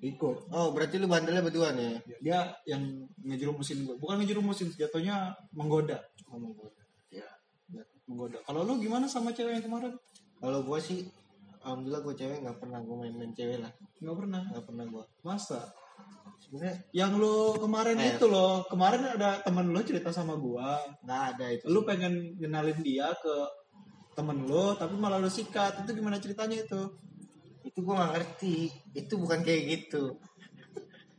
ikut. 0.00 0.36
oh 0.48 0.70
berarti 0.70 0.94
lu 0.96 1.06
bandelnya 1.06 1.42
berdua 1.42 1.74
nih 1.74 1.98
Dia 2.18 2.46
yang 2.64 2.82
ngejerumusin 3.20 3.82
gue. 3.82 3.94
Bukan 3.94 4.18
ngejerumusin, 4.18 4.70
jatuhnya 4.72 5.34
menggoda. 5.50 5.98
oh, 6.30 6.38
menggoda. 6.38 6.77
Menggoda. 8.08 8.38
Kalau 8.42 8.64
lu 8.64 8.80
gimana 8.80 9.04
sama 9.04 9.30
cewek 9.30 9.60
yang 9.60 9.64
kemarin? 9.64 9.92
kalau 10.38 10.62
gua 10.62 10.78
sih 10.78 11.02
alhamdulillah 11.60 11.98
gua 12.00 12.14
cewek 12.14 12.38
nggak 12.40 12.58
pernah 12.58 12.78
gua 12.78 12.96
main-main 13.02 13.34
cewek 13.34 13.58
lah 13.58 13.72
Gak 13.98 14.16
pernah. 14.16 14.42
nggak 14.48 14.64
pernah 14.64 14.84
gua 14.86 15.04
Masa? 15.20 15.60
sebenarnya 16.38 16.78
Yang 16.94 17.12
lu 17.18 17.36
kemarin 17.58 17.98
Eh. 17.98 18.14
itu 18.14 18.26
loh. 18.26 18.62
Kemarin 18.64 19.02
ada 19.18 19.42
temen 19.42 19.66
lu 19.68 19.80
cerita 19.82 20.08
sama 20.08 20.38
gua. 20.38 20.78
nggak 21.02 21.22
ada 21.34 21.46
itu 21.50 21.64
Lu 21.66 21.82
pengen 21.82 22.38
kenalin 22.38 22.78
dia 22.80 23.10
ke 23.18 23.34
temen 24.14 24.46
lu, 24.46 24.74
tapi 24.74 24.94
malah 24.94 25.18
lu 25.18 25.26
sikat. 25.26 25.82
Itu 25.82 25.94
gimana 25.94 26.18
ceritanya 26.18 26.62
itu? 26.62 26.82
itu 27.66 27.84
gua 27.84 27.94
nggak 28.00 28.12
ngerti 28.16 28.56
itu 28.96 29.14
bukan 29.14 29.44
kayak 29.44 29.62
gitu 29.68 30.16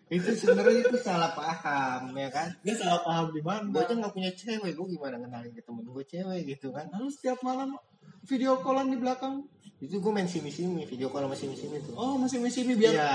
itu 0.10 0.30
sebenarnya 0.34 0.90
itu 0.90 0.98
salah 1.00 1.32
paham 1.32 2.18
ya 2.18 2.30
kan 2.34 2.50
Dia 2.66 2.74
salah 2.74 3.06
paham 3.06 3.30
di 3.30 3.42
mana? 3.46 3.62
gue 3.70 3.78
aja 3.78 3.94
nggak 3.94 4.14
punya 4.14 4.32
cewek 4.34 4.74
gue 4.74 4.88
gimana 4.90 5.22
kenalin 5.22 5.54
ke 5.54 5.62
temen 5.62 5.86
gue 5.86 6.04
cewek 6.04 6.42
gitu 6.50 6.74
kan 6.74 6.90
Lalu 6.90 7.08
setiap 7.14 7.40
malam 7.46 7.78
video 8.26 8.58
callan 8.60 8.90
di 8.90 8.98
belakang. 8.98 9.46
itu 9.80 9.96
gue 9.96 10.12
main 10.12 10.28
simi 10.28 10.50
simi 10.50 10.84
video 10.84 11.08
call 11.08 11.30
sama 11.30 11.38
simi 11.38 11.56
simi 11.56 11.78
tuh 11.80 11.94
Oh, 11.94 12.18
masih 12.18 12.42
simi 12.50 12.74
biar 12.76 12.92
Iya. 12.92 13.14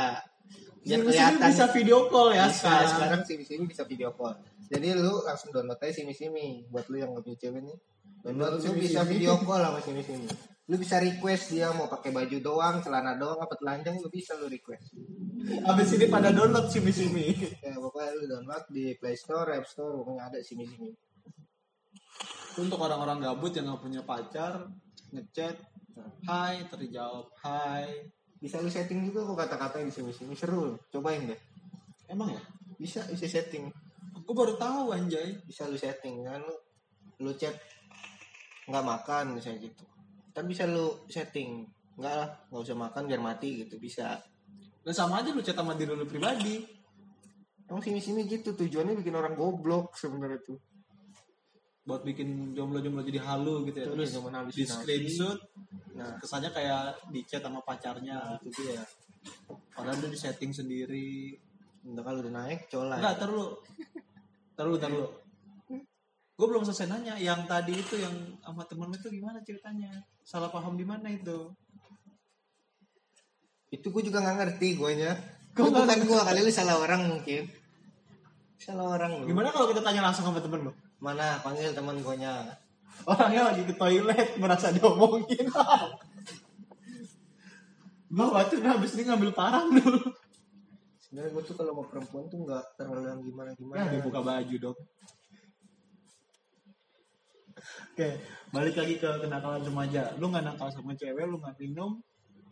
biar 0.80 0.98
simi 1.02 1.04
kelihatan 1.10 1.48
bisa 1.50 1.66
video 1.74 1.98
call 2.08 2.28
ya 2.30 2.46
bisa 2.46 2.56
sekarang. 2.62 2.88
sekarang 2.88 3.20
simi 3.26 3.44
simi 3.44 3.64
bisa 3.66 3.82
video 3.84 4.10
call 4.14 4.32
jadi 4.64 4.96
lu 4.96 5.20
langsung 5.26 5.50
download 5.50 5.76
aja 5.76 5.92
simi 5.92 6.14
simi 6.14 6.62
buat 6.70 6.86
lu 6.88 6.96
yang 6.96 7.10
nggak 7.12 7.24
punya 7.26 7.38
cewek 7.42 7.60
nih 7.60 7.76
download 8.22 8.50
lu 8.54 8.58
Simi 8.62 8.78
bisa 8.80 9.00
Simi. 9.02 9.10
video 9.18 9.32
call 9.42 9.60
sama 9.60 9.80
simi 9.82 10.00
simi 10.00 10.24
lu 10.64 10.80
bisa 10.80 10.97
request 10.97 11.52
dia 11.52 11.68
mau 11.76 11.85
pakai 11.87 12.09
baju 12.09 12.37
doang 12.40 12.80
celana 12.80 13.21
doang 13.21 13.37
apa 13.37 13.52
telanjang 13.61 14.00
lu 14.00 14.09
bisa 14.09 14.33
lu 14.40 14.49
request 14.49 14.97
Abis 15.44 15.92
ini 16.00 16.09
pada 16.09 16.33
download 16.33 16.73
simi 16.73 16.88
simi. 16.88 17.37
ya 17.61 17.76
pokoknya 17.76 18.16
lu 18.16 18.25
download 18.25 18.64
di 18.73 18.97
Play 18.97 19.12
Store 19.12 19.52
App 19.52 19.68
Store 19.68 19.92
pokoknya 20.00 20.33
ada 20.33 20.38
simi 20.40 20.64
simi 20.64 20.88
Untuk 22.56 22.80
orang-orang 22.80 23.18
gabut 23.21 23.50
yang 23.52 23.66
nggak 23.66 23.83
punya 23.83 24.00
pacar, 24.06 24.71
ngechat, 25.11 25.59
hai, 26.25 26.64
terjawab 26.71 27.28
hai. 27.44 28.09
bisa 28.40 28.56
lu 28.61 28.73
setting 28.73 29.04
juga 29.04 29.25
kok 29.25 29.37
kata-kata 29.44 29.85
di 29.85 29.92
simi 29.92 30.16
simi 30.16 30.33
seru 30.33 30.80
cobain 30.88 31.28
deh 31.28 31.40
Emang 32.09 32.33
ya? 32.33 32.40
bisa 32.80 33.04
bisa 33.12 33.28
setting 33.28 33.68
Aku 34.16 34.33
baru 34.33 34.56
tahu 34.56 34.97
anjay. 34.97 35.37
bisa 35.44 35.68
lu 35.68 35.76
setting 35.76 36.25
kan 36.25 36.40
lu 36.40 36.56
lu 37.21 37.30
chat 37.37 37.52
nggak 38.64 38.80
makan 38.80 39.37
misalnya 39.37 39.68
gitu 39.68 39.85
kan 40.35 40.45
bisa 40.45 40.67
lu 40.67 41.07
setting 41.07 41.62
nggak 41.95 42.14
lah 42.19 42.29
nggak 42.50 42.62
usah 42.67 42.75
makan 42.76 43.03
biar 43.07 43.23
mati 43.23 43.64
gitu 43.64 43.79
bisa 43.79 44.19
Dan 44.85 44.93
sama 44.93 45.23
aja 45.25 45.33
lu 45.33 45.41
chat 45.41 45.57
sama 45.57 45.73
diri 45.73 45.95
lu 45.97 46.05
pribadi. 46.05 46.61
emang 47.64 47.81
sini 47.81 47.97
sini 48.03 48.29
gitu 48.29 48.53
tujuannya 48.53 49.00
bikin 49.00 49.14
orang 49.17 49.33
goblok 49.33 49.97
sebenarnya 49.97 50.43
tuh 50.45 50.59
Buat 51.85 52.00
bikin 52.00 52.57
jomblo-jomblo 52.57 53.05
jadi 53.05 53.21
halu 53.21 53.69
gitu 53.69 53.76
ya. 53.76 53.93
Betul, 53.93 53.97
Terus 54.00 54.11
zaman 54.17 54.49
di 54.49 54.64
screenshot, 54.64 55.37
nah 55.93 56.17
kesannya 56.17 56.49
kayak 56.49 56.97
di 57.12 57.21
chat 57.29 57.45
sama 57.45 57.61
pacarnya. 57.61 58.41
itu 58.41 58.49
dia 58.64 58.81
Padahal 59.69 60.00
udah 60.00 60.09
di 60.09 60.17
setting 60.17 60.49
sendiri. 60.49 61.37
udah 61.85 62.00
kalau 62.00 62.25
udah 62.25 62.33
naik 62.33 62.73
colai 62.73 62.97
Enggak, 62.97 63.14
ntar 63.21 63.31
lu. 63.37 63.47
Ntar 64.57 64.64
lu, 64.64 64.75
ntar 64.81 64.91
lu. 64.97 65.05
Gue 66.35 66.47
belum 66.50 66.67
selesai 66.67 66.91
nanya. 66.91 67.14
Yang 67.14 67.41
tadi 67.47 67.73
itu 67.79 67.95
yang 67.99 68.14
sama 68.43 68.67
temen 68.67 68.91
itu 68.91 69.07
gimana 69.11 69.38
ceritanya? 69.47 70.03
Salah 70.26 70.50
paham 70.50 70.75
di 70.75 70.83
mana 70.83 71.07
itu? 71.11 71.55
itu 73.75 73.87
gue 73.91 74.03
juga 74.07 74.23
nggak 74.23 74.37
ngerti 74.38 74.69
gue 74.79 74.91
nya 74.95 75.12
nggak 75.59 75.71
bukan 75.75 76.00
gue 76.07 76.19
kali 76.31 76.41
lu 76.47 76.53
salah 76.55 76.79
orang 76.79 77.03
mungkin 77.11 77.50
salah 78.62 78.87
orang 78.95 79.11
lu 79.19 79.25
Gimana 79.26 79.50
kalau 79.50 79.67
kita 79.75 79.83
tanya 79.83 80.07
langsung 80.07 80.31
sama 80.31 80.38
temen 80.38 80.71
lu? 80.71 80.73
mana 81.03 81.43
panggil 81.43 81.75
teman 81.75 81.99
gue 81.99 82.14
nya 82.23 82.55
Orangnya 83.05 83.50
lagi 83.50 83.67
ke 83.67 83.75
toilet 83.75 84.38
merasa 84.38 84.71
diomongin. 84.71 85.50
Gue 88.07 88.26
waktu 88.31 88.62
itu 88.62 88.71
habis 88.71 88.95
ini 88.95 89.03
ngambil 89.11 89.35
parang 89.35 89.75
dulu. 89.75 89.99
sebenarnya 91.03 91.35
gue 91.35 91.43
tuh 91.43 91.59
kalau 91.59 91.75
mau 91.75 91.87
perempuan 91.91 92.31
tuh 92.31 92.47
nggak 92.47 92.79
terlalu 92.79 93.11
yang 93.11 93.21
gimana 93.26 93.50
Ya 93.50 93.59
gimana 93.59 93.83
dia 93.91 93.99
buka 93.99 94.21
baju 94.23 94.57
dong. 94.71 94.79
Oke, 97.64 98.09
balik 98.50 98.75
lagi 98.75 98.94
ke 98.97 99.11
kenakalan 99.18 99.62
remaja. 99.62 100.12
Lu 100.16 100.28
nggak 100.28 100.44
nakal 100.44 100.68
sama 100.68 100.92
cewek, 100.92 101.25
lu 101.25 101.38
nggak 101.38 101.56
minum, 101.59 101.97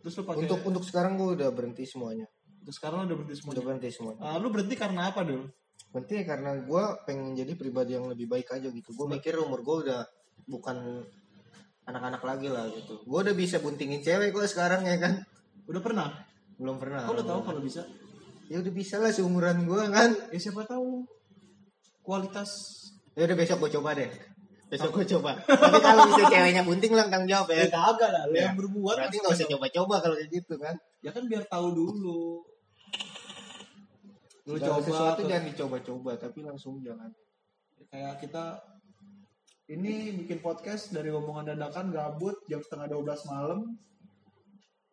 terus 0.03 0.19
lu 0.19 0.23
pakai. 0.23 0.39
untuk 0.43 0.59
untuk 0.63 0.83
sekarang 0.83 1.15
gue 1.15 1.39
udah 1.39 1.49
berhenti 1.49 1.87
semuanya 1.87 2.27
terus 2.63 2.75
sekarang 2.75 3.03
lu 3.03 3.05
udah 3.07 3.17
berhenti 3.19 3.35
udah 3.35 3.39
semuanya. 3.39 3.63
berhenti 3.63 3.89
semuanya 3.91 4.19
Ah, 4.21 4.35
lu 4.35 4.47
berhenti 4.47 4.75
karena 4.75 5.01
apa 5.07 5.21
dulu? 5.23 5.45
berhenti 5.91 6.15
karena 6.23 6.51
gue 6.59 6.83
pengen 7.03 7.27
jadi 7.33 7.53
pribadi 7.53 7.91
yang 7.93 8.07
lebih 8.07 8.27
baik 8.27 8.51
aja 8.51 8.67
gitu 8.67 8.89
gue 8.91 9.07
mikir 9.09 9.35
umur 9.37 9.61
gue 9.61 9.75
udah 9.87 10.01
bukan 10.43 11.03
anak-anak 11.83 12.19
lagi 12.19 12.47
lah 12.47 12.65
gitu 12.67 12.99
gue 12.99 13.19
udah 13.21 13.31
bisa 13.31 13.59
buntingin 13.59 13.99
cewek 13.99 14.31
kok 14.31 14.47
sekarang 14.47 14.83
ya 14.83 14.97
kan 14.97 15.23
Udah 15.63 15.79
pernah? 15.79 16.07
belum 16.55 16.75
pernah 16.79 17.03
Kau 17.03 17.15
udah 17.15 17.23
tahu 17.25 17.41
kalau 17.45 17.61
bisa? 17.61 17.83
ya 18.47 18.59
udah 18.59 18.73
bisa 18.73 18.95
lah 18.97 19.11
seumuran 19.11 19.63
gue 19.63 19.83
kan 19.87 20.09
Ya 20.31 20.39
siapa 20.39 20.63
tahu 20.65 21.03
kualitas 22.01 22.49
ya 23.13 23.23
udah 23.23 23.37
besok 23.37 23.63
gue 23.63 23.71
coba 23.79 23.93
deh 23.93 24.09
besok 24.71 24.89
gue 24.95 25.05
coba. 25.17 25.31
Tapi 25.63 25.77
kalau 25.83 26.01
bisa 26.09 26.23
ceweknya 26.29 26.63
bunting 26.65 26.93
lah 26.95 27.05
tanggung 27.11 27.29
jawab 27.29 27.47
ya. 27.51 27.67
Kagak 27.69 28.09
lah, 28.13 28.23
lu 28.29 28.35
Ya. 28.35 28.43
yang 28.49 28.57
berbuat 28.57 28.95
berarti 28.99 29.17
nggak 29.19 29.33
usah 29.33 29.45
coba. 29.45 29.53
coba-coba 29.67 29.95
kalau 30.01 30.15
kayak 30.17 30.31
gitu 30.31 30.53
kan? 30.57 30.75
Ya 31.03 31.11
kan 31.13 31.23
biar 31.27 31.43
tahu 31.45 31.67
dulu. 31.75 32.23
Lu 34.43 34.55
coba 34.59 34.79
sesuatu 34.83 35.21
jangan 35.23 35.45
dicoba-coba 35.47 36.11
tapi 36.19 36.39
langsung 36.43 36.83
jangan. 36.83 37.09
Kayak 37.87 38.19
kita 38.19 38.59
ini 39.71 40.11
bikin 40.19 40.43
podcast 40.43 40.91
dari 40.91 41.07
omongan 41.13 41.55
dadakan 41.55 41.93
gabut 41.93 42.35
jam 42.51 42.59
setengah 42.59 42.91
12 42.91 43.31
malam. 43.31 43.59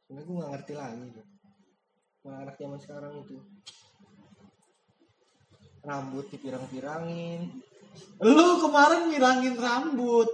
Sebenarnya 0.06 0.26
gue 0.26 0.36
nggak 0.38 0.52
ngerti 0.54 0.74
lagi 0.74 1.06
tuh 1.14 1.26
Sama 2.20 2.36
anak 2.44 2.54
zaman 2.58 2.78
sekarang 2.78 3.12
itu. 3.24 3.38
Rambut 5.80 6.26
dipirang-pirangin 6.28 7.69
lu 8.22 8.60
kemarin 8.60 9.10
ngilangin 9.10 9.56
rambut. 9.56 10.28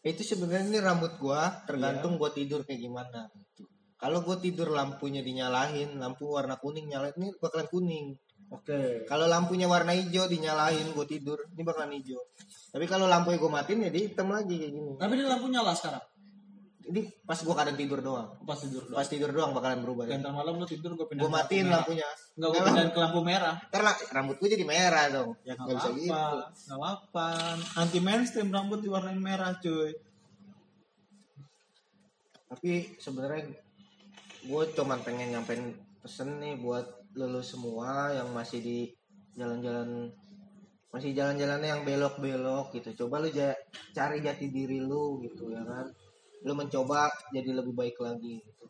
Itu 0.00 0.24
sebenarnya 0.24 0.72
ini 0.72 0.80
rambut 0.80 1.20
gua 1.20 1.64
tergantung 1.68 2.16
gua 2.16 2.32
tidur 2.32 2.64
kayak 2.64 2.80
gimana 2.80 3.28
gitu. 3.36 3.68
kalau 4.00 4.24
gua 4.24 4.40
tidur 4.40 4.72
lampunya 4.72 5.20
dinyalain 5.20 5.92
lampu 6.00 6.24
warna 6.24 6.56
kuning 6.56 6.88
nyalain 6.88 7.12
ini 7.20 7.36
bakalan 7.36 7.68
kuning. 7.68 8.06
Oke. 8.48 9.04
Kalau 9.04 9.28
lampunya 9.28 9.68
warna 9.68 9.92
hijau 9.92 10.24
dinyalain 10.24 10.96
gua 10.96 11.04
tidur 11.04 11.36
ini 11.52 11.62
bakalan 11.62 12.00
hijau. 12.00 12.20
Tapi 12.72 12.88
kalau 12.88 13.04
lampunya 13.12 13.36
gua 13.36 13.60
matiin 13.60 13.84
ya 13.84 13.90
dia 13.92 14.02
hitam 14.08 14.32
lagi 14.32 14.56
kayak 14.56 14.72
gini. 14.72 14.92
Tapi 14.96 15.12
ini 15.20 15.24
lampu 15.28 15.46
nyala 15.52 15.76
sekarang 15.76 16.09
ini 16.88 17.12
pas 17.28 17.36
gua 17.44 17.54
kadang 17.60 17.76
tidur 17.76 18.00
doang. 18.00 18.28
Pas 18.48 18.56
tidur 18.56 18.82
doang. 18.88 18.96
Pas 18.96 19.06
tidur 19.06 19.30
doang 19.30 19.52
bakalan 19.52 19.84
berubah 19.84 20.08
ya. 20.08 20.16
dan 20.16 20.32
malam 20.32 20.56
lu 20.56 20.64
tidur 20.64 20.96
gue 20.96 21.06
pindah 21.06 21.28
gua 21.28 21.32
matiin 21.44 21.66
lampunya. 21.68 22.08
Nggak 22.40 22.48
gue 22.48 22.60
pindahin 22.64 22.90
ke 22.90 23.00
lampu 23.00 23.20
merah. 23.20 23.54
Ntar 23.68 23.82
lah, 23.84 23.96
rambut 24.16 24.36
gua 24.40 24.48
jadi 24.48 24.64
merah 24.64 25.04
dong. 25.12 25.30
Ya 25.44 25.54
Nggak 25.54 25.66
nggak 25.76 25.76
bisa 25.76 25.90
gitu. 25.92 26.72
Nggak 26.72 26.80
apa 26.88 27.28
anti 27.76 27.98
mainstream 28.00 28.48
rambut 28.48 28.80
diwarnain 28.80 29.20
merah 29.20 29.52
cuy. 29.60 29.92
Tapi 32.50 32.98
sebenarnya 32.98 33.54
gue 34.40 34.62
cuman 34.74 34.98
pengen 35.04 35.36
nyampein 35.36 35.76
pesen 36.00 36.40
nih 36.40 36.58
buat 36.58 36.88
lulu 37.14 37.44
semua 37.44 38.10
yang 38.16 38.32
masih 38.32 38.58
di 38.64 38.78
jalan-jalan 39.36 40.10
masih 40.90 41.14
jalan-jalannya 41.14 41.68
yang 41.70 41.82
belok-belok 41.86 42.74
gitu. 42.74 43.04
Coba 43.06 43.22
lu 43.22 43.30
ja- 43.30 43.54
cari 43.94 44.18
jati 44.24 44.50
diri 44.50 44.82
lu 44.82 45.22
gitu 45.22 45.54
ya 45.54 45.62
kan 45.62 45.86
lu 46.46 46.52
mencoba 46.56 47.10
jadi 47.32 47.56
lebih 47.56 47.74
baik 47.76 47.96
lagi 48.00 48.40
gitu. 48.40 48.66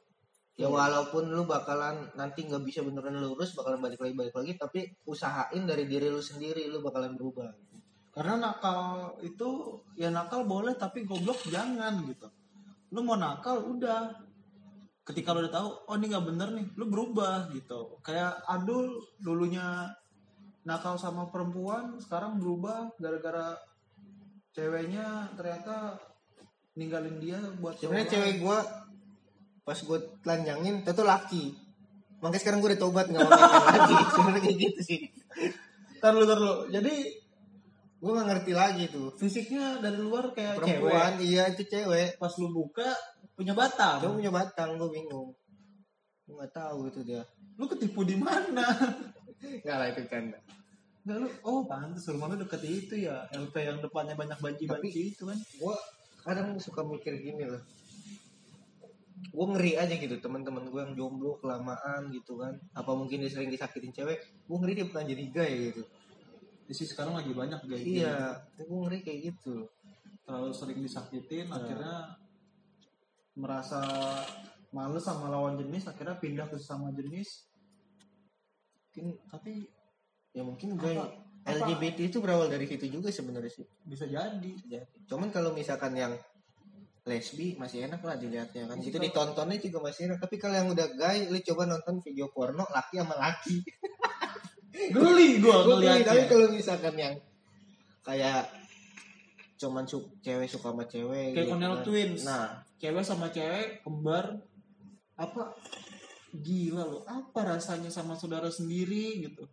Ya 0.61 0.69
walaupun 0.69 1.33
lu 1.33 1.49
bakalan 1.49 2.13
nanti 2.19 2.45
nggak 2.45 2.63
bisa 2.67 2.85
beneran 2.85 3.17
lurus 3.17 3.57
bakalan 3.57 3.81
balik 3.81 4.01
lagi 4.03 4.15
balik 4.15 4.35
lagi 4.37 4.53
tapi 4.61 4.85
usahain 5.09 5.65
dari 5.65 5.89
diri 5.89 6.13
lu 6.13 6.21
sendiri 6.21 6.69
lu 6.69 6.85
bakalan 6.85 7.17
berubah 7.17 7.49
karena 8.11 8.43
nakal 8.43 9.15
itu 9.23 9.79
ya 9.95 10.11
nakal 10.11 10.43
boleh 10.43 10.75
tapi 10.75 11.07
goblok 11.07 11.47
jangan 11.47 12.03
gitu. 12.11 12.27
Lu 12.91 13.07
mau 13.07 13.15
nakal 13.15 13.63
udah. 13.71 14.11
Ketika 15.07 15.35
lu 15.35 15.47
udah 15.47 15.55
tahu 15.55 15.69
oh 15.91 15.95
ini 15.99 16.07
nggak 16.11 16.27
bener 16.27 16.49
nih 16.59 16.67
lu 16.75 16.91
berubah 16.91 17.51
gitu. 17.55 18.03
Kayak 18.03 18.43
Adul 18.51 18.99
dulunya 19.23 19.87
nakal 20.67 20.99
sama 20.99 21.31
perempuan 21.31 21.97
sekarang 22.03 22.43
berubah 22.43 22.91
gara-gara 22.99 23.55
ceweknya 24.51 25.31
ternyata 25.39 25.95
ninggalin 26.81 27.21
dia 27.21 27.37
buat 27.61 27.77
sebenarnya 27.77 28.09
cewek 28.09 28.41
gue 28.41 28.59
pas 29.61 29.77
gue 29.77 29.99
telanjangin 30.25 30.81
itu 30.81 31.05
laki. 31.05 31.45
Makanya 32.25 32.41
sekarang 32.41 32.59
gue 32.65 32.69
udah 32.73 32.81
tobat 32.81 33.07
nggak 33.13 33.23
mau 33.23 33.65
lagi. 33.69 33.97
Sebenarnya 34.17 34.43
kayak 34.45 34.59
gitu 34.59 34.81
sih. 34.83 35.01
Ntar 36.01 36.13
lu, 36.17 36.25
jadi 36.73 36.95
gue 38.01 38.11
nggak 38.11 38.29
ngerti 38.33 38.53
lagi 38.57 38.85
tuh. 38.89 39.13
fisiknya 39.21 39.85
dari 39.85 40.01
luar 40.01 40.33
kayak 40.33 40.57
perempuan 40.57 41.21
cewek. 41.21 41.29
iya 41.29 41.43
itu 41.53 41.63
cewek. 41.69 42.17
Pas 42.17 42.33
lu 42.41 42.49
buka 42.51 42.89
punya 43.37 43.53
batang. 43.53 44.01
Dia 44.01 44.11
punya 44.11 44.33
batang 44.33 44.81
gue 44.81 44.89
bingung. 44.89 45.37
Gue 46.25 46.35
nggak 46.41 46.53
tahu 46.57 46.89
itu 46.89 47.01
dia. 47.05 47.23
Lu 47.61 47.69
ketipu 47.69 48.05
di 48.09 48.17
mana? 48.17 48.65
Nggak 49.65 49.77
lah 49.81 49.89
itu 49.89 50.05
canda 50.05 50.37
Nggak 51.01 51.17
lu, 51.17 51.29
oh 51.49 51.65
pantas 51.65 52.05
rumah 52.13 52.29
lu 52.29 52.37
deket 52.45 52.61
itu 52.69 53.09
ya. 53.09 53.25
LP 53.33 53.57
yang 53.65 53.81
depannya 53.81 54.13
banyak 54.13 54.37
banci-banci 54.37 55.17
itu 55.17 55.25
kan. 55.25 55.37
gue 55.37 55.77
kadang 56.23 56.57
suka 56.61 56.85
mikir 56.85 57.17
gini 57.21 57.45
loh. 57.49 57.63
Gue 59.31 59.47
ngeri 59.53 59.77
aja 59.77 59.95
gitu 59.95 60.17
teman-teman 60.19 60.67
gue 60.69 60.81
yang 60.81 60.95
jomblo 60.97 61.39
kelamaan 61.39 62.09
gitu 62.11 62.41
kan. 62.41 62.57
Apa 62.73 62.93
mungkin 62.97 63.21
dia 63.23 63.31
sering 63.31 63.53
disakitin 63.53 63.93
cewek 63.95 64.19
gue 64.21 64.57
ngeri 64.57 64.73
dia 64.81 64.87
bukan 64.89 65.05
jadi 65.07 65.25
gay 65.31 65.53
gitu. 65.73 65.83
Di 66.67 66.73
sini 66.77 66.89
sekarang 66.91 67.15
lagi 67.19 67.33
banyak 67.35 67.61
gitu 67.67 68.01
iya 68.01 68.45
gue 68.57 68.67
ngeri 68.69 69.01
kayak 69.05 69.21
gitu. 69.35 69.69
Terlalu 70.25 70.51
sering 70.55 70.81
disakitin 70.83 71.47
akhirnya 71.51 72.17
merasa 73.39 73.81
males 74.71 75.03
sama 75.03 75.31
lawan 75.31 75.59
jenis 75.59 75.87
akhirnya 75.87 76.19
pindah 76.19 76.47
ke 76.51 76.57
sesama 76.59 76.91
jenis. 76.95 77.47
Mungkin 78.91 79.07
tapi 79.31 79.71
ya 80.35 80.43
mungkin 80.43 80.75
gay. 80.79 80.99
Apa- 80.99 81.30
LGBT 81.59 81.99
itu 82.13 82.19
berawal 82.23 82.47
dari 82.47 82.67
situ 82.71 82.87
juga 82.87 83.11
sebenarnya 83.11 83.51
sih. 83.51 83.67
Bisa 83.83 84.07
jadi. 84.07 84.53
Ya, 84.71 84.87
cuman 85.11 85.35
kalau 85.35 85.51
misalkan 85.51 85.97
yang 85.99 86.15
lesbi 87.09 87.57
masih 87.57 87.89
enak 87.89 88.01
lah 88.05 88.15
dilihatnya 88.21 88.69
kan. 88.71 88.77
Kalau- 88.79 89.03
ditontonnya 89.03 89.57
juga 89.59 89.79
masih 89.89 90.13
enak. 90.13 90.19
Tapi 90.23 90.37
kalau 90.37 90.55
yang 90.55 90.69
udah 90.71 90.87
gay 90.95 91.27
lu 91.27 91.39
coba 91.43 91.63
nonton 91.67 91.99
video 92.05 92.29
porno 92.31 92.65
laki 92.69 93.01
sama 93.01 93.17
laki. 93.19 93.57
Geli 94.95 95.43
gua 95.43 95.67
Gua 95.67 95.77
geli, 95.83 95.87
tapi 95.87 95.99
ngeliatnya 96.07 96.25
kalau 96.31 96.47
misalkan 96.55 96.95
yang 96.97 97.15
kayak 98.01 98.49
cuman 99.61 99.85
su 99.85 99.99
cewek 100.25 100.49
suka 100.49 100.73
sama 100.73 100.89
cewek 100.89 101.37
Kayak 101.37 101.47
gitu 101.53 101.57
kan. 101.59 101.85
Twins. 101.85 102.23
nah. 102.25 102.49
Cewek 102.81 103.05
sama 103.05 103.29
cewek 103.29 103.85
kembar. 103.85 104.41
Apa? 105.21 105.53
Gila 106.33 106.87
loh. 106.87 107.03
Apa 107.05 107.45
rasanya 107.45 107.93
sama 107.93 108.17
saudara 108.17 108.49
sendiri 108.49 109.21
gitu 109.21 109.45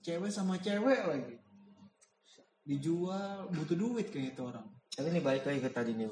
cewek 0.00 0.30
sama 0.32 0.56
cewek 0.60 1.00
lagi. 1.06 1.36
Dijual 2.64 3.48
butuh 3.50 3.76
duit 3.76 4.08
kayak 4.12 4.36
itu 4.36 4.42
orang. 4.44 4.66
Tapi 4.90 5.06
ini 5.10 5.20
balik 5.22 5.44
lagi 5.48 5.60
ke 5.64 5.70
tadi 5.72 5.92
nih 5.96 6.10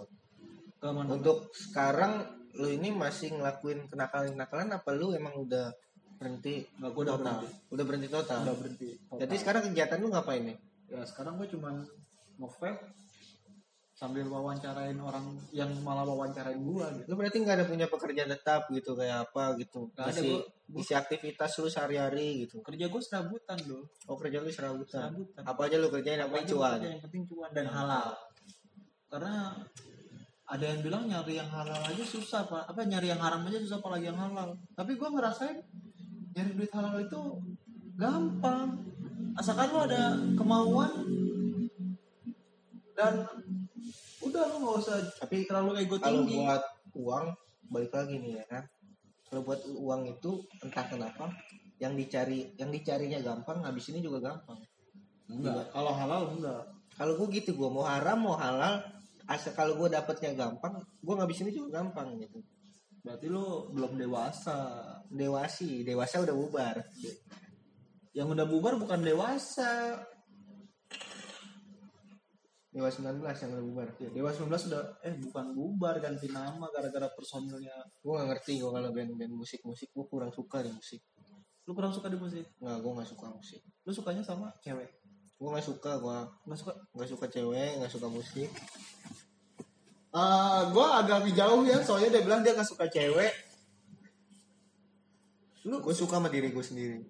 ke 0.79 0.89
mana 0.95 1.11
untuk 1.11 1.51
sekarang 1.51 2.23
lu 2.55 2.71
ini 2.71 2.95
masih 2.95 3.35
ngelakuin 3.35 3.91
kenakalan-kenakalan 3.91 4.71
apa 4.79 4.91
lu 4.95 5.11
emang 5.11 5.35
udah 5.35 5.75
berhenti 6.19 6.67
nggak 6.79 6.91
gua 6.95 7.03
udah 7.03 7.15
total? 7.19 7.27
berhenti. 7.39 7.49
Udah 7.75 7.85
berhenti 7.85 8.09
total? 8.11 8.39
Udah 8.43 8.57
berhenti 8.59 8.89
jadi 9.19 9.35
sekarang 9.39 9.63
kegiatan 9.71 9.99
lu 9.99 10.09
ngapain 10.11 10.43
nih? 10.47 10.57
Ya 10.89 11.03
sekarang 11.05 11.37
gue 11.37 11.49
cuman 11.53 11.85
nge-vape 12.39 12.81
sambil 13.99 14.25
wawancarain 14.31 14.95
orang 15.03 15.27
yang 15.51 15.71
malah 15.83 16.07
wawancarain 16.07 16.63
gua 16.63 16.95
gitu. 16.95 17.07
Lu 17.11 17.15
berarti 17.19 17.37
nggak 17.43 17.57
ada 17.59 17.67
punya 17.67 17.87
pekerjaan 17.91 18.31
tetap 18.31 18.71
gitu 18.71 18.95
kayak 18.95 19.27
apa 19.27 19.59
gitu? 19.59 19.91
Ada, 19.99 20.21
gua- 20.23 20.47
isi 20.77 20.93
aktivitas 20.93 21.57
lu 21.65 21.69
sehari-hari 21.73 22.45
gitu. 22.45 22.61
Kerja 22.61 22.93
gue 22.93 23.03
serabutan 23.03 23.57
loh 23.65 23.89
oh 24.05 24.17
kerja 24.21 24.45
lu 24.45 24.53
serabutan? 24.53 25.09
Serabutan. 25.09 25.43
Apa 25.49 25.61
aja 25.65 25.77
lu 25.81 25.89
kerjain? 25.89 26.21
Apa 26.21 26.45
Apa 26.45 26.49
cuan? 26.49 26.79
yang 26.85 27.01
penting 27.01 27.25
cuan 27.25 27.51
dan 27.57 27.67
halal. 27.73 28.13
Karena 29.09 29.57
ada 30.49 30.65
yang 30.65 30.81
bilang 30.85 31.05
nyari 31.09 31.41
yang 31.41 31.49
halal 31.49 31.81
aja 31.81 32.05
susah 32.05 32.45
pak. 32.45 32.69
Apa 32.69 32.85
nyari 32.85 33.09
yang 33.09 33.21
haram 33.21 33.41
aja 33.49 33.59
susah 33.65 33.81
apalagi 33.81 34.13
yang 34.13 34.21
halal. 34.21 34.53
Tapi 34.77 34.93
gue 34.97 35.09
ngerasain 35.09 35.57
nyari 36.37 36.51
duit 36.53 36.73
halal 36.77 37.01
itu 37.01 37.21
gampang. 37.97 38.77
Asalkan 39.41 39.73
lo 39.73 39.81
ada 39.89 40.17
kemauan 40.37 40.93
dan 42.99 43.23
udah 44.19 44.43
lo 44.51 44.57
nggak 44.59 44.77
usah 44.83 44.99
tapi 45.23 45.47
terlalu 45.47 45.87
ego 45.87 45.97
kalau 46.03 46.27
tinggi. 46.27 46.43
buat 46.43 46.63
uang 46.99 47.27
balik 47.71 47.93
lagi 47.95 48.19
nih 48.19 48.43
ya. 48.43 48.45
kan 48.51 48.65
kalau 49.29 49.41
buat 49.45 49.61
uang 49.69 50.03
itu 50.09 50.41
entah 50.65 50.89
kenapa 50.89 51.29
yang 51.79 51.95
dicari 51.95 52.57
yang 52.59 52.73
dicarinya 52.73 53.21
gampang 53.23 53.63
habis 53.63 53.93
ini 53.93 54.01
juga 54.03 54.33
gampang. 54.33 54.59
Enggak. 55.29 55.71
Kalau 55.71 55.93
halal 55.95 56.23
enggak. 56.35 56.65
Kalau 56.99 57.13
gue 57.15 57.29
gitu 57.39 57.55
gue 57.55 57.69
mau 57.71 57.87
haram 57.87 58.19
mau 58.19 58.35
halal 58.35 58.83
asal 59.29 59.53
kalau 59.53 59.77
gue 59.77 59.93
dapetnya 59.93 60.33
gampang 60.35 60.81
gue 60.81 61.15
ngabisinnya 61.15 61.55
juga 61.55 61.79
gampang 61.85 62.19
gitu. 62.19 62.41
Berarti 63.05 63.27
lo 63.31 63.71
belum 63.71 63.95
dewasa. 64.01 64.59
Dewasi 65.13 65.85
dewasa 65.85 66.25
udah 66.25 66.35
bubar. 66.35 66.77
Yang 68.17 68.29
udah 68.35 68.47
bubar 68.49 68.75
bukan 68.81 69.01
dewasa 69.05 70.03
Dewa 72.69 72.93
19 72.93 73.25
yang 73.25 73.51
udah 73.57 73.65
bubar. 73.65 73.89
Ya, 73.97 74.09
Dewa 74.13 74.29
19 74.29 74.69
udah 74.69 74.83
eh 75.01 75.15
bukan 75.17 75.47
bubar 75.57 75.97
ganti 76.05 76.29
nama 76.29 76.69
gara-gara 76.69 77.09
personilnya. 77.17 77.73
Gue 78.05 78.13
gak 78.21 78.29
ngerti 78.29 78.61
gue 78.61 78.69
kalau 78.69 78.93
band-band 78.93 79.33
musik-musik 79.33 79.89
gue 79.89 80.05
kurang 80.05 80.29
suka 80.29 80.61
di 80.61 80.69
musik. 80.69 81.01
Lu 81.65 81.73
kurang 81.73 81.93
suka 81.93 82.13
di 82.13 82.21
musik? 82.21 82.45
Nggak, 82.61 82.77
gue 82.85 82.93
gak 82.93 83.09
suka 83.09 83.27
musik. 83.33 83.61
Lu 83.89 83.93
sukanya 83.93 84.21
sama 84.21 84.53
cewek? 84.61 84.89
Gue 85.41 85.49
gak 85.49 85.65
suka, 85.65 85.97
gue 85.97 86.19
Nggak 86.45 86.59
suka? 86.61 86.73
gak 86.93 87.09
suka 87.09 87.27
cewek, 87.33 87.71
gak 87.81 87.93
suka 87.93 88.09
musik. 88.09 88.49
Eh, 90.09 90.61
gue 90.73 90.87
agak 90.89 91.29
jauh 91.37 91.63
ya, 91.69 91.77
soalnya 91.85 92.21
dia 92.21 92.23
bilang 92.25 92.41
dia 92.41 92.53
gak 92.53 92.69
suka 92.69 92.89
cewek. 92.89 93.33
Lu 95.69 95.85
gue 95.85 95.93
suka 95.97 96.17
sama 96.21 96.33
diri 96.33 96.49
gue 96.49 96.65
sendiri. 96.65 97.01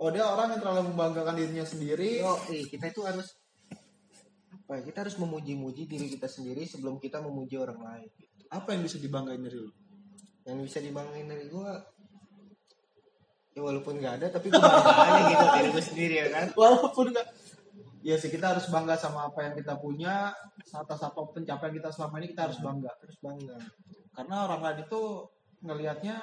Oh 0.00 0.08
dia 0.08 0.24
orang 0.24 0.56
yang 0.56 0.60
terlalu 0.60 0.92
membanggakan 0.92 1.36
dirinya 1.36 1.64
sendiri. 1.64 2.20
Yo, 2.20 2.36
eh, 2.52 2.64
kita 2.68 2.88
itu 2.88 3.04
harus 3.04 3.39
apa 4.70 4.78
ya? 4.78 4.86
Kita 4.86 5.02
harus 5.02 5.18
memuji-muji 5.18 5.90
diri 5.90 6.06
kita 6.06 6.30
sendiri 6.30 6.62
sebelum 6.62 7.02
kita 7.02 7.18
memuji 7.18 7.58
orang 7.58 7.82
lain. 7.82 8.06
Gitu. 8.14 8.46
Apa 8.54 8.78
yang 8.78 8.86
bisa 8.86 9.02
dibanggain 9.02 9.42
dari 9.42 9.58
lu? 9.58 9.74
Yang 10.46 10.58
bisa 10.70 10.78
dibanggain 10.78 11.26
dari 11.26 11.50
gue, 11.50 11.70
ya 13.58 13.60
walaupun 13.66 13.98
gak 13.98 14.22
ada, 14.22 14.26
tapi 14.30 14.46
gue 14.46 14.62
bangga 14.62 14.94
aja 14.94 15.22
gitu 15.26 15.46
diri 15.58 15.68
gue 15.74 15.84
sendiri 15.90 16.14
ya 16.22 16.26
kan. 16.30 16.46
Walaupun 16.54 17.10
gak 17.10 17.26
Ya 18.00 18.16
sih 18.16 18.32
kita 18.32 18.56
harus 18.56 18.64
bangga 18.70 18.96
sama 18.96 19.28
apa 19.28 19.44
yang 19.44 19.58
kita 19.58 19.76
punya 19.76 20.32
atas 20.72 21.00
apa 21.04 21.20
pencapaian 21.34 21.74
kita 21.74 21.92
selama 21.92 22.16
ini 22.22 22.32
kita 22.32 22.48
harus 22.48 22.56
bangga 22.64 22.88
Harus 22.96 23.18
bangga. 23.20 23.60
karena 24.16 24.36
orang 24.48 24.60
lain 24.64 24.78
itu 24.88 25.02
ngelihatnya 25.60 26.16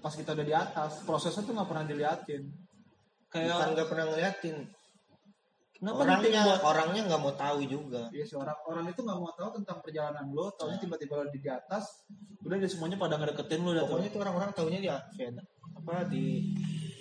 pas 0.00 0.16
kita 0.16 0.32
udah 0.32 0.46
di 0.48 0.56
atas 0.56 1.04
prosesnya 1.04 1.44
tuh 1.44 1.52
nggak 1.52 1.68
pernah 1.68 1.84
diliatin 1.84 2.48
kayak 3.28 3.76
gak 3.76 3.88
pernah 3.92 4.06
ngeliatin. 4.08 4.56
Kenapa 5.76 6.02
Orangnya, 6.02 6.40
buat 6.42 6.62
orangnya 6.64 7.02
nggak 7.08 7.20
mau 7.20 7.34
tahu 7.36 7.58
juga. 7.68 8.02
Iya 8.10 8.24
sih 8.24 8.36
orang 8.36 8.58
orang 8.64 8.84
itu 8.88 9.00
nggak 9.04 9.18
mau 9.20 9.32
tahu 9.36 9.50
tentang 9.62 9.78
perjalanan 9.84 10.24
lo, 10.32 10.48
taunya 10.56 10.78
tiba-tiba 10.80 11.20
lo 11.20 11.28
di 11.28 11.40
atas, 11.44 12.08
udah 12.42 12.56
dia 12.56 12.70
semuanya 12.70 12.96
pada 12.96 13.20
ngedeketin 13.20 13.60
lo. 13.62 13.72
Pokoknya 13.84 14.10
tuh 14.10 14.20
orang-orang 14.24 14.50
taunya 14.56 14.78
di 14.80 14.88
ya, 14.88 14.98
apa 15.76 16.08
di 16.08 16.56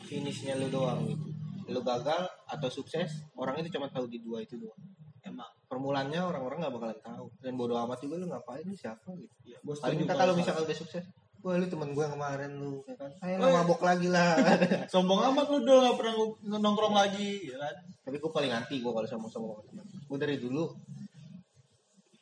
finishnya 0.05 0.59
lu 0.59 0.67
doang 0.69 1.07
gitu. 1.09 1.29
Lu 1.65 1.81
gagal 1.81 2.29
atau 2.45 2.69
sukses, 2.69 3.09
orang 3.33 3.57
itu 3.63 3.73
cuma 3.73 3.89
tahu 3.89 4.05
di 4.05 4.21
dua 4.21 4.45
itu 4.45 4.61
doang. 4.61 4.77
Emang, 5.25 5.49
Permulaannya 5.65 6.21
orang-orang 6.21 6.61
nggak 6.61 6.73
bakalan 6.77 6.99
tahu. 7.01 7.25
Dan 7.41 7.57
bodo 7.57 7.73
amat 7.81 7.97
juga 7.97 8.21
lu 8.21 8.29
ngapain 8.29 8.61
lu 8.61 8.77
siapa 8.77 9.09
gitu. 9.17 9.33
ya, 9.41 9.57
Paling 9.65 10.05
kita 10.05 10.13
kalau 10.13 10.37
misalkan 10.37 10.69
udah 10.69 10.77
sukses, 10.77 11.01
wah 11.45 11.61
lu 11.61 11.69
temen 11.69 11.93
gue 11.93 12.01
yang 12.01 12.17
kemarin 12.17 12.51
lu, 12.57 12.81
ya 12.89 12.97
kan? 12.97 13.11
Ayo 13.21 13.37
Oh, 13.37 13.45
lu 13.45 13.47
iya. 13.47 13.57
mabok 13.61 13.81
lagi 13.85 14.07
lah. 14.09 14.33
sombong 14.93 15.21
amat 15.29 15.45
lo 15.45 15.57
udah 15.61 15.77
nggak 15.77 15.95
pernah 16.01 16.13
nongkrong 16.57 16.95
lagi, 16.97 17.45
ya 17.45 17.57
kan? 17.61 17.75
Tapi 18.01 18.17
gue 18.17 18.31
paling 18.33 18.49
anti 18.49 18.81
gue 18.81 18.89
kalau 18.89 19.05
sama 19.05 19.29
sama 19.29 19.61
teman. 19.61 19.85
Gue 19.85 20.17
dari 20.17 20.41
dulu 20.41 20.73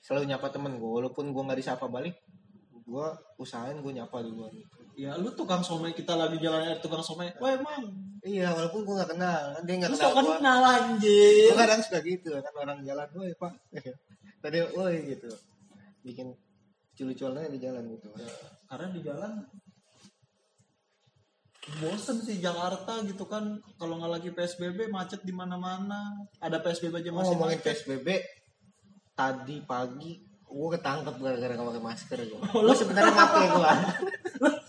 selalu 0.03 0.27
nyapa 0.27 0.51
temen 0.51 0.75
gue, 0.75 0.91
walaupun 0.99 1.31
gue 1.31 1.39
nggak 1.41 1.59
disapa 1.63 1.87
balik, 1.87 2.19
gue 2.83 3.05
usahain 3.39 3.79
gue 3.79 3.91
nyapa 3.95 4.19
duluan 4.19 4.51
gitu. 4.51 4.75
Ya 4.93 5.15
lu 5.15 5.31
tukang 5.31 5.63
somai 5.63 5.95
kita 5.95 6.13
lagi 6.13 6.37
jalan 6.37 6.67
dari 6.67 6.83
tukang 6.83 6.99
somai, 6.99 7.31
wah 7.39 7.55
emang, 7.55 7.87
Iya, 8.23 8.55
walaupun 8.55 8.87
gue 8.87 8.95
gak 8.95 9.11
kenal, 9.15 9.51
kan 9.51 9.63
dia 9.67 9.75
gak 9.83 9.91
lu 9.91 9.97
kenal 9.99 10.11
gue. 10.15 10.35
kenal 10.39 10.59
anjir. 10.63 11.47
Gue 11.51 11.57
kadang 11.57 11.79
suka 11.79 11.99
gitu 12.03 12.29
kan 12.35 12.53
orang 12.55 12.79
jalan, 12.83 13.07
woi 13.15 13.31
pak, 13.35 13.51
tadi 14.43 14.59
woi 14.75 14.95
gitu, 15.15 15.27
bikin 16.03 16.31
lucu-lucuannya 16.93 17.49
di 17.49 17.59
jalan 17.59 17.83
gitu. 17.89 18.13
Karena 18.69 18.87
di 18.93 19.01
jalan 19.01 19.33
bosen 21.79 22.19
sih 22.19 22.37
Jakarta 22.43 23.01
gitu 23.07 23.23
kan 23.23 23.55
kalau 23.79 23.95
nggak 23.95 24.11
lagi 24.19 24.29
PSBB 24.35 24.91
macet 24.91 25.23
di 25.23 25.31
mana-mana 25.31 26.11
ada 26.43 26.59
PSBB 26.59 27.01
aja 27.01 27.09
masih 27.15 27.33
ngomongin 27.39 27.57
macet. 27.57 27.81
PSBB, 27.81 28.07
tadi 29.15 29.63
pagi 29.63 30.21
gue 30.53 30.69
ketangkep 30.77 31.15
gara-gara 31.17 31.57
gak 31.57 31.65
pakai 31.73 31.81
masker 31.81 32.19
gue. 32.29 32.39
Oh, 32.53 32.61
Gue 32.61 32.75
sebenarnya 32.77 33.09
pakai 33.15 33.45
gue. 33.57 33.71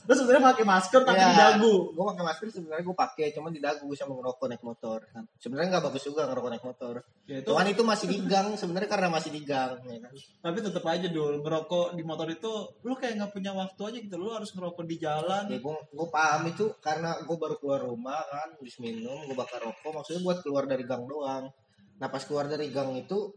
Lu 0.05 0.13
sebenarnya 0.13 0.45
pakai 0.53 0.65
masker 0.69 1.01
tapi 1.01 1.17
di 1.17 1.37
dagu 1.37 1.75
Gue 1.97 2.05
pakai 2.13 2.25
masker 2.29 2.47
sebenarnya 2.53 2.85
gue 2.85 2.97
pakai, 2.97 3.27
cuman 3.33 3.51
di 3.53 3.61
dagu 3.63 3.83
gue 3.89 3.97
sama 3.97 4.13
ngerokok 4.21 4.47
naik 4.53 4.65
motor. 4.65 4.99
Kan. 5.09 5.25
Sebenarnya 5.41 5.69
nggak 5.77 5.85
bagus 5.89 6.03
juga 6.05 6.23
ngerokok 6.29 6.51
naik 6.53 6.65
motor. 6.65 6.95
ya 7.25 7.37
itu 7.41 7.49
Cuman 7.49 7.67
itu 7.73 7.83
masih 7.83 8.07
di 8.13 8.19
gang, 8.29 8.49
sebenarnya 8.53 8.89
karena 8.91 9.09
masih 9.09 9.31
di 9.33 9.43
gang, 9.49 9.81
ya 9.89 9.99
kan. 10.05 10.13
tapi 10.45 10.59
tetap 10.61 10.85
aja 10.85 11.09
dul 11.09 11.41
ngerokok 11.41 11.97
di 11.97 12.03
motor 12.05 12.29
itu 12.29 12.53
lu 12.85 12.95
kayak 13.01 13.15
nggak 13.17 13.33
punya 13.33 13.53
waktu 13.57 13.81
aja 13.81 13.99
gitu 14.05 14.17
lu 14.21 14.29
harus 14.35 14.51
ngerokok 14.53 14.85
di 14.85 14.97
jalan 15.01 15.45
Ya 15.49 15.59
gue 15.61 15.77
gue 15.89 16.09
paham 16.13 16.43
itu 16.53 16.65
karena 16.85 17.17
gue 17.25 17.37
baru 17.37 17.57
keluar 17.57 17.81
rumah 17.89 18.21
kan, 18.29 18.53
habis 18.61 18.77
minum, 18.77 19.25
gue 19.25 19.37
bakar 19.37 19.65
rokok, 19.65 19.93
maksudnya 20.03 20.21
buat 20.21 20.39
keluar 20.45 20.69
dari 20.69 20.85
gang 20.85 21.09
doang. 21.09 21.49
Nah 21.97 22.09
pas 22.11 22.23
keluar 22.27 22.51
dari 22.51 22.69
gang 22.69 22.93
itu, 22.99 23.33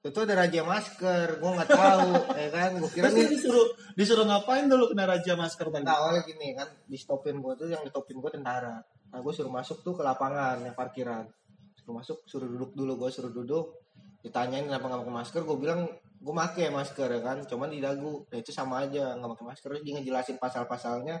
itu 0.00 0.16
ada 0.24 0.32
raja 0.32 0.64
masker, 0.64 1.44
gue 1.44 1.50
nggak 1.60 1.70
tahu, 1.76 2.10
ya 2.40 2.48
kan, 2.48 2.70
gue 2.80 2.88
kira 2.88 3.12
nih 3.12 3.28
disuruh 3.28 3.68
disuruh 3.92 4.24
ngapain 4.24 4.64
dulu 4.64 4.96
kena 4.96 5.04
raja 5.04 5.36
masker 5.36 5.68
tadi 5.68 5.84
Nah, 5.84 6.00
awalnya 6.00 6.24
gini 6.24 6.56
kan, 6.56 6.72
di 6.88 6.96
stopin 6.96 7.36
gue 7.36 7.52
tuh 7.52 7.68
yang 7.68 7.84
di 7.84 7.92
stopin 7.92 8.16
gue 8.16 8.32
tentara. 8.32 8.80
Nah 9.12 9.18
gue 9.20 9.32
suruh 9.36 9.52
masuk 9.52 9.84
tuh 9.84 9.92
ke 9.92 10.00
lapangan 10.00 10.64
yang 10.64 10.72
parkiran. 10.72 11.28
Suruh 11.76 12.00
masuk, 12.00 12.24
suruh 12.24 12.48
duduk 12.48 12.72
dulu, 12.72 12.96
gue 12.96 13.10
suruh 13.12 13.28
duduk. 13.28 13.76
Ditanyain 14.24 14.64
kenapa 14.64 14.88
nggak 14.88 15.00
pakai 15.04 15.16
masker, 15.20 15.40
gue 15.44 15.56
bilang 15.60 15.80
gue 16.20 16.34
make 16.36 16.64
masker 16.72 17.08
ya 17.08 17.20
kan, 17.20 17.38
cuman 17.44 17.68
di 17.68 17.84
dagu. 17.84 18.24
Nah 18.32 18.38
itu 18.40 18.56
sama 18.56 18.88
aja, 18.88 19.20
nggak 19.20 19.30
pakai 19.36 19.46
masker. 19.52 19.68
Terus 19.76 19.82
dia 19.84 19.92
ngejelasin 20.00 20.40
pasal-pasalnya. 20.40 21.20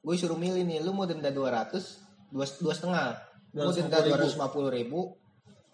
Gue 0.00 0.16
suruh 0.16 0.40
milih 0.40 0.64
nih, 0.64 0.80
lu 0.80 0.96
mau 0.96 1.04
denda 1.04 1.28
200, 1.28 2.32
dua 2.32 2.48
dua 2.56 2.72
setengah. 2.72 3.08
Mau 3.52 3.68
denda 3.68 4.00
250 4.00 4.72
ribu 4.72 5.12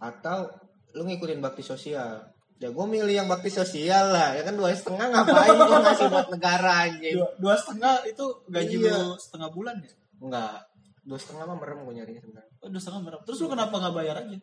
atau 0.02 0.63
lu 0.94 1.02
ngikutin 1.04 1.38
bakti 1.38 1.62
sosial. 1.62 2.22
Ya 2.62 2.70
gue 2.70 2.86
milih 2.86 3.10
yang 3.12 3.26
bakti 3.26 3.50
sosial 3.50 4.14
lah, 4.14 4.32
ya 4.38 4.46
kan 4.46 4.54
dua 4.54 4.70
setengah 4.70 5.10
ngapain 5.10 5.58
gue 5.58 5.78
ngasih 5.84 6.06
buat 6.06 6.28
negara 6.30 6.70
anjing. 6.86 7.18
dua, 7.18 7.28
dua 7.36 7.54
setengah 7.58 8.06
itu 8.06 8.24
gaji 8.46 8.76
Iya. 8.78 8.94
lu 8.94 9.18
setengah 9.18 9.48
bulan 9.50 9.76
ya 9.82 9.90
Enggak. 10.22 10.58
Dua 11.04 11.18
setengah 11.20 11.44
mah 11.50 11.58
merem 11.58 11.84
gue 11.84 11.94
nyarinya 11.98 12.22
sebenarnya. 12.22 12.52
oh, 12.62 12.68
dua 12.70 12.80
setengah 12.80 13.00
berapa 13.04 13.22
terus 13.26 13.38
lu 13.42 13.48
kenapa 13.50 13.74
nggak 13.76 13.94
bayar 13.94 14.16
aja 14.22 14.38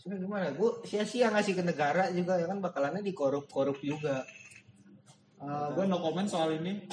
Sebenarnya 0.00 0.24
gimana? 0.24 0.44
Gue 0.56 0.70
sia-sia 0.88 1.28
ngasih 1.28 1.52
ke 1.52 1.62
negara 1.62 2.08
juga 2.10 2.40
ya 2.40 2.48
kan 2.48 2.58
bakalannya 2.58 3.04
dikorup-korup 3.04 3.76
juga. 3.84 4.24
gue 5.76 5.84
no 5.84 5.96
comment 6.00 6.28
soal 6.28 6.52
ini 6.52 6.84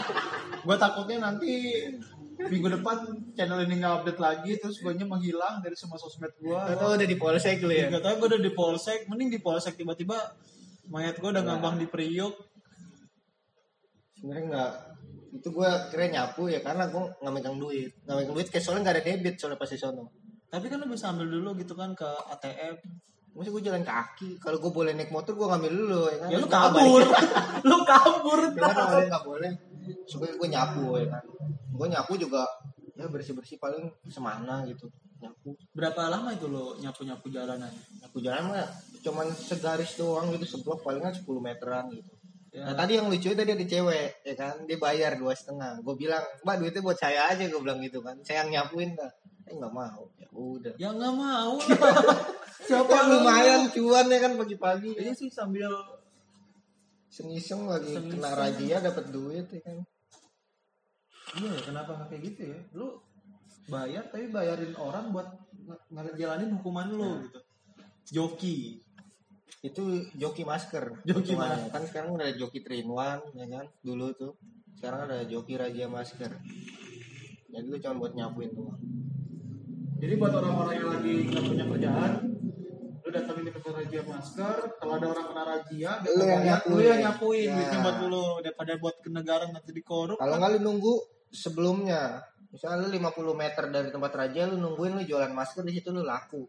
gue 0.64 0.76
takutnya 0.76 1.20
nanti 1.20 1.52
minggu 2.48 2.68
depan 2.80 2.96
channel 3.34 3.60
ini 3.66 3.74
nggak 3.76 3.94
update 4.00 4.20
lagi 4.20 4.52
terus 4.56 4.80
gue 4.80 4.92
menghilang 4.96 5.60
dari 5.60 5.76
semua 5.76 6.00
sosmed 6.00 6.32
gue 6.40 6.56
Atau 6.56 6.96
udah 6.96 7.04
di 7.04 7.18
polsek 7.18 7.60
lu 7.60 7.74
ya? 7.74 7.92
Gak 7.92 8.00
tau 8.00 8.16
gue 8.16 8.28
udah 8.32 8.40
di 8.40 8.52
polsek, 8.54 9.04
mending 9.10 9.28
di 9.28 9.40
polsek 9.42 9.76
tiba-tiba 9.76 10.16
mayat 10.88 11.20
gue 11.20 11.28
udah 11.28 11.44
Nah. 11.44 11.58
ngambang 11.60 11.76
di 11.76 11.86
Priuk. 11.86 12.34
Sebenarnya 14.16 14.44
enggak. 14.48 14.72
Itu 15.30 15.48
gue 15.54 15.70
kira 15.92 16.04
nyapu 16.10 16.50
ya 16.50 16.60
karena 16.60 16.90
gue 16.90 17.02
nggak 17.20 17.32
megang 17.34 17.56
duit. 17.56 17.90
Nggak 18.04 18.16
megang 18.18 18.34
duit 18.36 18.48
kayak 18.50 18.64
soalnya 18.64 18.82
nggak 18.88 18.96
ada 18.98 19.04
debit 19.06 19.34
soalnya 19.38 19.58
pas 19.58 19.70
di 19.70 19.78
sono. 19.78 20.04
Tapi 20.50 20.66
kan 20.66 20.82
lu 20.82 20.86
bisa 20.90 21.14
ambil 21.14 21.30
dulu 21.30 21.54
gitu 21.60 21.78
kan 21.78 21.94
ke 21.94 22.08
ATM. 22.34 22.74
Maksudnya 23.30 23.52
gue 23.54 23.62
jalan 23.70 23.84
kaki. 23.86 24.30
Kalau 24.42 24.58
gue 24.58 24.72
boleh 24.74 24.92
naik 24.98 25.14
motor 25.14 25.38
gue 25.38 25.46
ngambil 25.46 25.70
dulu 25.70 26.02
ya 26.10 26.16
kan. 26.18 26.28
Ya 26.28 26.38
lu 26.42 26.46
Nggak 26.50 26.62
kabur, 26.66 27.02
lu 27.70 27.76
kabur. 27.86 28.40
Ya 28.50 28.62
kan 28.66 28.76
awalnya 28.76 29.06
nggak 29.14 29.24
boleh. 29.24 29.50
Supaya 30.10 30.32
gue 30.34 30.48
nyapu 30.50 30.84
ya 30.98 31.06
kan. 31.06 31.24
Gue 31.80 31.88
nyapu 31.88 32.20
juga 32.20 32.44
ya 32.92 33.08
bersih-bersih 33.08 33.56
paling 33.56 33.88
semana 34.12 34.60
gitu. 34.68 34.92
Nyapu. 35.24 35.56
Berapa 35.72 36.12
lama 36.12 36.28
itu 36.36 36.44
lo 36.52 36.76
nyapu-nyapu 36.76 37.32
jalanan? 37.32 37.72
Aku 38.04 38.20
jalan 38.20 38.52
mah 38.52 38.68
cuman 39.00 39.32
segaris 39.32 39.96
doang 39.96 40.28
gitu 40.36 40.44
seblok 40.44 40.84
palingan 40.84 41.16
10 41.16 41.24
meteran 41.40 41.88
gitu. 41.88 42.12
Ya, 42.50 42.66
Nah 42.66 42.74
tadi 42.76 42.98
yang 42.98 43.06
lucu 43.08 43.30
tadi 43.32 43.54
ada 43.54 43.62
cewek 43.64 44.26
ya 44.26 44.34
kan 44.36 44.68
dia 44.68 44.76
bayar 44.76 45.16
dua 45.16 45.32
setengah. 45.32 45.80
Gue 45.80 45.96
bilang 45.96 46.20
mbak 46.44 46.60
duitnya 46.60 46.84
buat 46.84 46.98
saya 47.00 47.32
aja 47.32 47.48
gue 47.48 47.60
bilang 47.62 47.80
gitu 47.80 48.04
kan. 48.04 48.20
Saya 48.20 48.44
yang 48.44 48.60
nyapuin 48.60 48.92
dah. 48.92 49.08
Eh 49.48 49.56
nggak 49.56 49.72
mau 49.72 50.04
ya 50.20 50.28
udah. 50.36 50.74
ya 50.76 50.90
nggak 50.92 51.14
mau. 51.16 51.56
Siapa 52.68 52.96
lumayan 53.08 53.72
cuan 53.72 54.06
ya 54.12 54.18
kan 54.20 54.32
pagi-pagi. 54.36 54.92
Ini 55.00 55.16
sih 55.16 55.32
sambil 55.32 55.72
Iseng-iseng 57.10 57.66
lagi 57.66 57.90
Iseng-iseng. 57.90 58.22
kena 58.22 58.30
razia 58.38 58.76
dapat 58.78 59.04
duit 59.10 59.46
ya 59.50 59.60
kan. 59.64 59.78
Iya 61.36 61.48
ya 61.50 61.62
kenapa 61.62 61.90
nggak 61.94 62.08
kayak 62.08 62.22
gitu 62.26 62.42
ya? 62.50 62.58
Lu 62.72 62.88
bayar 63.66 64.04
tapi 64.08 64.26
bayarin 64.28 64.74
orang 64.74 65.10
buat 65.10 65.28
nge- 65.54 65.84
ngejalanin 65.88 66.50
hukuman 66.54 66.88
lu 66.88 67.10
gitu. 67.22 67.40
Joki. 68.10 68.82
Itu 69.60 69.82
joki 70.16 70.42
masker. 70.42 71.04
Joki 71.04 71.34
Hitungannya. 71.34 71.68
Kan 71.68 71.82
sekarang 71.84 72.10
udah 72.14 72.26
ada 72.26 72.34
joki 72.34 72.58
Trinwan 72.60 73.20
ya 73.32 73.46
kan. 73.46 73.66
Dulu 73.80 74.06
tuh. 74.12 74.32
Sekarang 74.74 75.06
ada 75.06 75.22
joki 75.22 75.54
raja 75.54 75.86
masker. 75.86 76.32
Jadi 77.46 77.66
lu 77.66 77.76
cuma 77.76 77.94
buat 78.00 78.12
nyapuin 78.14 78.50
doang. 78.50 78.78
Jadi 80.00 80.14
buat 80.16 80.32
orang-orang 80.32 80.74
yang 80.74 80.88
lagi 80.88 81.12
nggak 81.28 81.44
punya 81.44 81.64
kerjaan, 81.66 82.12
lu 83.04 83.08
datangin 83.12 83.52
ke 83.52 83.60
razia 83.68 84.00
masker. 84.00 84.56
Kalau 84.80 84.92
ada 84.96 85.06
orang 85.12 85.26
kena 85.28 85.42
dia 85.68 85.92
Lu 86.08 86.24
yang 86.24 86.42
nyapuin. 86.42 86.72
lu 86.72 86.82
yang 86.82 87.00
nyapuin 87.04 87.44
Ya. 87.44 87.54
duitnya 87.54 87.78
buat 87.84 87.96
dulu 88.00 88.24
daripada 88.40 88.72
buat 88.80 88.96
ke 88.96 89.08
negara 89.12 89.44
nanti 89.46 89.70
dikorup. 89.70 90.16
Kalau 90.16 90.32
kan. 90.32 90.40
nggak 90.40 90.50
lu 90.56 90.60
nunggu 90.64 90.94
sebelumnya, 91.30 92.26
misalnya 92.50 92.86
lu 92.86 92.88
50 92.90 93.34
meter 93.38 93.64
dari 93.70 93.88
tempat 93.94 94.12
raja, 94.12 94.50
lu 94.50 94.58
nungguin 94.58 94.98
lu 94.98 95.02
jualan 95.06 95.30
masker 95.30 95.62
di 95.64 95.78
situ 95.78 95.94
lu 95.94 96.02
laku. 96.02 96.44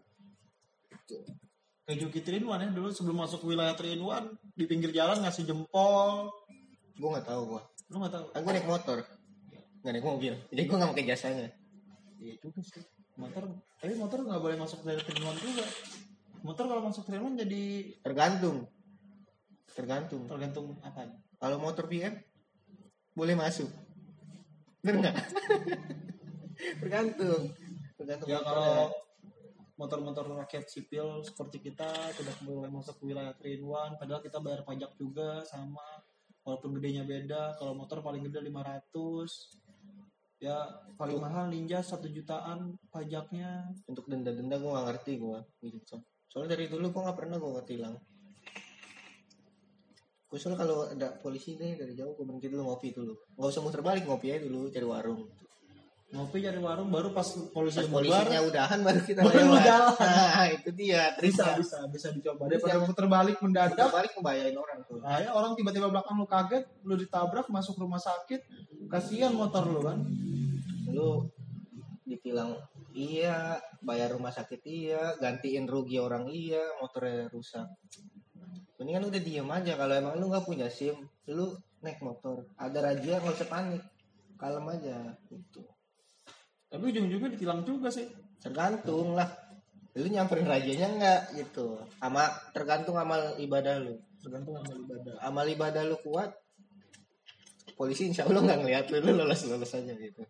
gitu 0.92 1.24
kayak 1.92 2.08
Juki 2.08 2.24
Trinwan 2.24 2.64
ya 2.64 2.70
dulu 2.72 2.88
sebelum 2.94 3.26
masuk 3.26 3.44
wilayah 3.44 3.76
Trinwan 3.76 4.32
di 4.56 4.64
pinggir 4.64 4.96
jalan 4.96 5.20
ngasih 5.28 5.44
jempol. 5.44 6.32
Gue 6.96 7.10
nggak 7.12 7.28
tahu 7.28 7.42
gue 7.58 7.62
lu 7.92 7.98
nggak 8.00 8.14
tahu? 8.16 8.26
Gue 8.32 8.52
naik 8.56 8.68
motor. 8.72 8.98
Nggak 9.84 9.94
naik 10.00 10.06
mobil. 10.08 10.34
Jadi 10.48 10.62
gue 10.64 10.76
nggak 10.80 10.92
pakai 10.96 11.06
jasanya. 11.12 11.48
Iya 12.16 12.34
juga 12.40 12.64
sih. 12.64 12.80
Motor 13.20 13.44
tapi 13.82 13.94
motor 14.00 14.24
nggak 14.24 14.40
boleh 14.40 14.56
masuk 14.56 14.80
dari 14.88 15.04
Trinwan 15.04 15.36
juga. 15.36 15.68
Motor 16.48 16.64
kalau 16.72 16.82
masuk 16.88 17.04
Trinwan 17.04 17.36
jadi 17.36 17.92
tergantung. 18.00 18.72
Tergantung. 19.72 20.28
tergantung 20.28 20.76
apa 20.84 21.16
kalau 21.40 21.56
motor 21.56 21.88
PM 21.88 22.20
boleh 23.16 23.40
masuk 23.40 23.72
bener 24.82 24.96
nggak? 25.02 25.16
Tergantung. 26.82 27.44
Tergantung 27.98 28.28
ya 28.30 28.40
kalau 28.42 28.90
motor-motor 29.78 30.26
rakyat 30.46 30.70
sipil 30.70 31.26
seperti 31.26 31.72
kita 31.72 32.14
tidak 32.14 32.38
boleh 32.46 32.70
masuk 32.70 33.02
ke 33.02 33.04
wilayah 33.10 33.34
Trinwan 33.34 33.98
padahal 33.98 34.22
kita 34.22 34.38
bayar 34.38 34.62
pajak 34.62 34.94
juga 34.98 35.42
sama. 35.46 36.02
Walaupun 36.42 36.74
gedenya 36.82 37.06
beda 37.06 37.58
kalau 37.62 37.78
motor 37.78 38.02
paling 38.02 38.26
gede 38.26 38.42
500 38.50 40.42
ya 40.42 40.58
paling 40.98 41.22
mahal 41.22 41.54
ninja 41.54 41.86
satu 41.86 42.10
jutaan 42.10 42.78
pajaknya. 42.90 43.70
Untuk 43.86 44.10
denda-denda 44.10 44.58
gue 44.58 44.70
gak 44.74 44.88
ngerti 44.90 45.22
gue 45.22 45.40
gitu. 45.70 46.02
Soalnya 46.30 46.58
dari 46.58 46.66
dulu 46.70 46.90
gue 46.90 47.02
gak 47.06 47.18
pernah 47.18 47.38
gue 47.38 47.54
ketilang 47.62 47.98
gue 50.32 50.40
soalnya 50.40 50.64
kalau 50.64 50.88
ada 50.88 51.12
polisi 51.20 51.60
deh 51.60 51.76
dari 51.76 51.92
jauh 51.92 52.16
gue 52.16 52.24
berhenti 52.24 52.48
dulu 52.48 52.72
ngopi 52.72 52.96
dulu. 52.96 53.12
Nggak 53.36 53.52
usah 53.52 53.62
muter 53.68 53.84
balik 53.84 54.08
ngopi 54.08 54.32
aja 54.32 54.48
dulu 54.48 54.72
cari 54.72 54.88
warung. 54.88 55.28
Ngopi 56.16 56.40
cari 56.40 56.60
warung 56.64 56.88
baru 56.88 57.12
pas 57.12 57.28
polisi 57.52 57.84
pas 57.84 57.92
polisinya 57.92 58.40
udahan 58.48 58.80
baru 58.80 59.00
kita 59.04 59.20
Baru 59.28 59.52
lewat. 59.52 59.64
jalan. 59.68 59.96
nah 60.08 60.48
itu 60.48 60.70
dia 60.72 61.04
bisa 61.20 61.60
bisa 61.60 61.84
bisa 61.92 62.08
dicoba. 62.16 62.48
Bisa. 62.48 62.64
daripada 62.64 62.78
puter 62.88 63.06
balik 63.12 63.38
mendadak. 63.44 63.92
balik 63.92 64.12
ngebayain 64.16 64.56
orang 64.56 64.80
tuh. 64.88 65.04
Nah, 65.04 65.20
ya 65.20 65.30
orang 65.36 65.52
tiba-tiba 65.60 65.92
belakang 65.92 66.16
lu 66.16 66.28
kaget 66.28 66.64
lu 66.88 66.96
ditabrak 66.96 67.52
masuk 67.52 67.76
rumah 67.76 68.00
sakit 68.00 68.40
kasihan 68.88 69.36
motor 69.36 69.68
lu 69.68 69.84
kan? 69.84 70.00
Lu 70.96 71.28
ditilang 72.08 72.56
iya 72.96 73.56
bayar 73.80 74.16
rumah 74.16 74.32
sakit 74.32 74.64
iya 74.68 75.16
gantiin 75.20 75.64
rugi 75.68 75.96
orang 76.00 76.28
iya 76.28 76.60
motornya 76.84 77.32
rusak 77.32 77.68
mendingan 78.82 79.14
udah 79.14 79.22
diem 79.22 79.46
aja 79.46 79.78
kalau 79.78 79.94
emang 79.94 80.18
lu 80.18 80.34
nggak 80.34 80.42
punya 80.42 80.66
sim 80.66 80.98
lu 81.30 81.54
naik 81.86 82.02
motor. 82.02 82.50
Ada 82.58 82.82
razia 82.82 83.22
nggak 83.22 83.38
usah 83.38 83.50
panik. 83.50 83.86
Kalem 84.42 84.66
aja 84.74 85.14
gitu. 85.30 85.62
Tapi 86.66 86.84
ujung-ujungnya 86.90 87.30
ditilang 87.38 87.62
juga 87.62 87.94
sih. 87.94 88.10
Tergantung 88.42 89.14
lah. 89.14 89.30
Lu 89.94 90.10
nyamperin 90.10 90.50
rajanya 90.50 90.88
nggak 90.98 91.22
gitu. 91.38 91.78
Sama 92.02 92.26
tergantung 92.58 92.98
amal 92.98 93.38
ibadah 93.38 93.78
lu. 93.78 94.02
Tergantung 94.18 94.58
sama 94.58 94.74
ibadah. 94.74 95.14
Amal 95.22 95.46
ibadah 95.46 95.86
lu 95.86 96.02
kuat 96.02 96.34
polisi 97.78 98.10
insya 98.10 98.26
Allah 98.26 98.42
nggak 98.42 98.60
ngeliat 98.66 98.86
lu 98.90 98.98
lu 98.98 99.12
lolos 99.22 99.46
lolos 99.46 99.78
aja 99.78 99.94
gitu. 99.94 100.26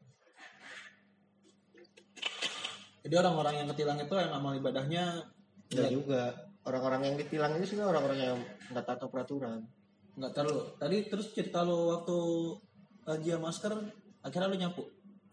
Jadi 3.02 3.16
orang-orang 3.16 3.64
yang 3.64 3.68
ketilang 3.72 3.96
itu 3.96 4.12
yang 4.12 4.36
amal 4.36 4.54
ibadahnya 4.60 5.24
Enggak 5.72 5.92
juga 5.96 6.51
orang-orang 6.66 7.02
yang 7.10 7.16
ditilang 7.18 7.58
itu 7.58 7.74
sih 7.74 7.78
orang-orang 7.82 8.20
yang 8.20 8.38
nggak 8.70 8.86
tahu 8.86 9.10
peraturan. 9.10 9.66
Nggak 10.18 10.32
terlalu 10.36 10.62
tadi 10.78 10.98
terus 11.10 11.34
cerita 11.34 11.66
lu 11.66 11.90
waktu 11.90 12.18
razia 13.08 13.38
masker 13.42 13.74
akhirnya 14.22 14.48
lu 14.52 14.58
nyapu? 14.60 14.84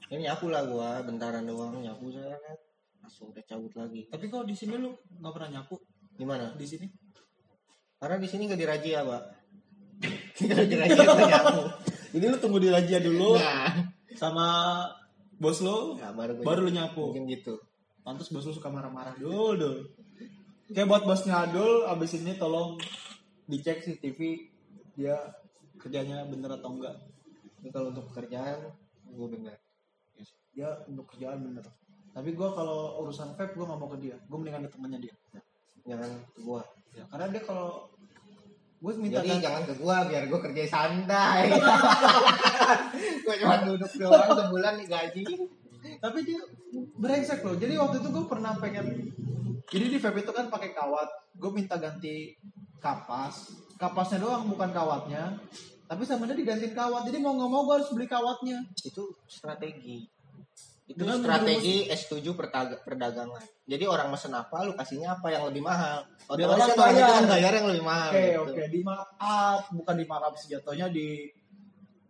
Ini 0.09 0.31
nyapu 0.33 0.49
lah 0.49 0.65
gua 0.65 1.05
bentaran 1.05 1.45
doang 1.45 1.85
nyapu 1.85 2.09
saya. 2.09 2.33
Kan 2.41 2.57
langsung 3.05 3.33
udah 3.35 3.45
cabut 3.45 3.73
lagi. 3.77 4.09
Tapi 4.09 4.25
kok 4.31 4.47
di 4.49 4.57
sini 4.57 4.75
lu 4.81 4.97
nggak 5.21 5.33
pernah 5.35 5.51
nyapu? 5.61 5.77
Gimana 6.17 6.57
di 6.57 6.65
sini. 6.65 6.87
Karena 7.99 8.17
di 8.17 8.29
sini 8.31 8.49
nggak 8.49 8.61
dirazia 8.61 9.01
pak. 9.05 9.23
Dirazia 10.71 11.05
gua 11.05 11.27
nyapu. 11.29 11.61
Jadi 12.09 12.25
lu 12.25 12.37
tunggu 12.41 12.59
di 12.63 12.71
razia 12.73 12.99
dulu. 13.05 13.37
Nah. 13.37 13.93
Sama 14.17 14.47
bos 15.39 15.63
lu 15.63 15.95
ya, 16.01 16.11
baru 16.11 16.41
baru 16.41 16.61
lu 16.67 16.73
nyapu. 16.73 17.13
mungkin 17.13 17.29
gitu. 17.29 17.61
Pantas 18.01 18.33
bos 18.33 18.49
lu 18.49 18.57
suka 18.57 18.73
marah-marah 18.73 19.15
dul 19.21 19.93
kayak 20.69 20.89
buat 20.89 21.03
bosnya 21.09 21.49
Adul 21.49 21.89
abis 21.89 22.21
ini 22.21 22.37
tolong 22.37 22.77
dicek 23.49 23.81
CCTV 23.81 24.21
dia 24.93 25.17
kerjanya 25.81 26.27
bener 26.29 26.59
atau 26.61 26.77
enggak. 26.77 26.97
Ini 27.63 27.69
kalau 27.73 27.95
untuk 27.95 28.11
pekerjaan 28.13 28.69
gua 29.09 29.29
bener. 29.31 29.57
Dia 30.53 30.69
untuk 30.91 31.09
kerjaan 31.15 31.41
bener. 31.41 31.65
Tapi 32.13 32.35
gue 32.35 32.49
kalau 32.51 32.99
urusan 33.07 33.39
vape 33.39 33.55
gue 33.55 33.63
nggak 33.63 33.79
mau 33.79 33.89
ke 33.95 33.99
dia. 34.03 34.17
Gue 34.27 34.37
mendingan 34.43 34.67
ke 34.67 34.71
temannya 34.75 34.99
dia. 35.07 35.15
Jangan 35.87 36.11
ke 36.35 36.41
gua. 36.43 36.63
Ya, 36.93 37.07
karena 37.07 37.27
dia 37.31 37.43
kalau 37.47 37.87
gue 38.79 38.93
minta 38.99 39.23
jadi 39.23 39.39
ganti- 39.39 39.45
jangan 39.47 39.63
ke 39.71 39.75
gua 39.79 39.97
biar 40.11 40.23
gua 40.27 40.41
kerja 40.43 40.63
santai. 40.67 41.43
Gua 43.25 43.35
cuma 43.39 43.57
duduk 43.65 43.93
doang 43.97 44.29
sebulan 44.35 44.73
nih 44.83 44.89
gaji. 44.89 45.25
Tapi 46.03 46.19
dia 46.27 46.41
brengsek 46.99 47.41
loh. 47.47 47.57
Jadi 47.57 47.75
waktu 47.79 47.97
itu 48.03 48.09
gue 48.11 48.25
pernah 48.27 48.53
pengen 48.59 48.87
jadi 49.69 49.85
di 49.87 49.99
vape 49.99 50.21
itu 50.21 50.33
kan 50.33 50.49
pakai 50.49 50.73
kawat. 50.73 51.09
Gue 51.35 51.51
minta 51.51 51.77
ganti 51.77 52.33
kapas. 52.79 53.53
Kapasnya 53.77 54.19
doang 54.19 54.49
bukan 54.49 54.71
kawatnya. 54.71 55.37
Tapi 55.85 56.03
sama 56.03 56.25
dia 56.25 56.35
digantiin 56.35 56.73
kawat. 56.73 57.05
Jadi 57.05 57.19
mau 57.19 57.33
nggak 57.33 57.49
mau 57.49 57.63
gue 57.65 57.75
harus 57.77 57.91
beli 57.93 58.05
kawatnya. 58.05 58.65
Itu 58.79 59.13
strategi. 59.25 60.09
Itu 60.85 61.05
Dengan 61.05 61.21
strategi 61.21 61.85
S7 61.85 62.25
pertaga- 62.33 62.81
perdagangan. 62.81 63.45
Jadi 63.65 63.85
orang 63.85 64.09
mesen 64.09 64.33
apa 64.33 64.65
lu 64.65 64.73
kasihnya 64.73 65.21
apa 65.21 65.29
yang 65.29 65.45
lebih 65.45 65.61
mahal? 65.61 66.01
Otomatis 66.27 66.49
orang 66.49 66.49
kan 66.49 66.73
orang 66.73 66.73
itu 66.73 66.81
bayar. 66.97 67.09
kan 67.11 67.25
bayar. 67.29 67.53
yang 67.53 67.69
lebih 67.69 67.85
mahal 67.85 68.09
oke 68.09 68.21
gitu. 68.21 68.41
oke 68.41 68.63
di 68.67 68.81
markup. 68.81 69.61
Bukan 69.77 69.95
di 69.95 70.07
markup 70.09 70.35
sih 70.35 70.49
jatuhnya 70.49 70.87
di 70.89 71.09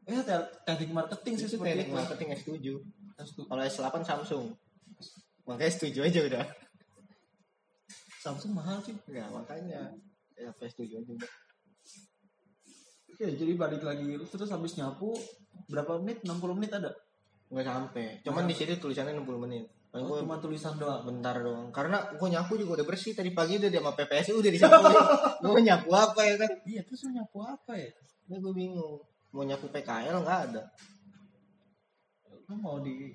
ya 0.07 0.23
te- 0.23 0.51
teknik 0.65 0.91
marketing 0.95 1.35
sih 1.37 1.49
seperti 1.51 1.75
teknik 1.75 1.91
marketing 1.93 2.29
S7 2.33 2.55
Terus 3.19 3.31
kalau 3.45 3.63
S8 3.63 3.95
Samsung. 4.01 4.45
Makanya 5.45 5.69
S7 5.69 5.87
aja 6.01 6.21
udah 6.25 6.45
Samsung 8.19 8.53
mahal 8.59 8.83
sih. 8.83 8.95
Ya 9.11 9.27
makanya. 9.31 9.95
Ya 10.39 10.51
S7 10.55 10.87
aja. 10.87 11.13
Udah 11.15 11.31
oke 13.19 13.27
jadi 13.35 13.53
balik 13.59 13.83
lagi. 13.83 14.15
Terus 14.31 14.51
habis 14.55 14.79
nyapu 14.79 15.11
berapa 15.67 15.99
menit? 15.99 16.23
60 16.23 16.39
menit 16.55 16.71
ada? 16.71 16.95
Nggak 17.51 17.67
sampai. 17.67 18.07
Cuman 18.23 18.47
di 18.47 18.55
sini 18.55 18.79
tulisannya 18.79 19.19
60 19.19 19.43
menit. 19.43 19.67
Oh, 19.89 20.05
gua 20.05 20.21
cuma 20.21 20.37
tulisan 20.39 20.79
doang? 20.79 21.03
Bentar 21.03 21.43
doang. 21.43 21.75
Karena 21.75 21.99
gua 22.15 22.29
nyapu 22.31 22.55
juga 22.55 22.79
udah 22.79 22.87
bersih. 22.87 23.19
Tadi 23.19 23.35
pagi 23.35 23.59
udah 23.59 23.67
dia 23.67 23.83
sama 23.83 23.97
PPSI 23.99 24.31
udah 24.37 24.51
disapuin 24.55 24.95
gua 25.43 25.61
nyapu 25.65 25.91
apa 25.91 26.21
ya 26.23 26.35
kan? 26.39 26.51
Iya 26.63 26.81
terus 26.87 27.01
lu 27.09 27.19
nyapu 27.19 27.43
apa 27.43 27.73
ya? 27.75 27.91
Ini 28.31 28.37
gua 28.39 28.53
bingung. 28.55 29.03
Mau 29.35 29.43
nyapu 29.43 29.67
PKL 29.67 30.17
nggak 30.23 30.41
ada. 30.53 30.63
Lu 32.47 32.55
mau 32.63 32.79
di 32.79 33.11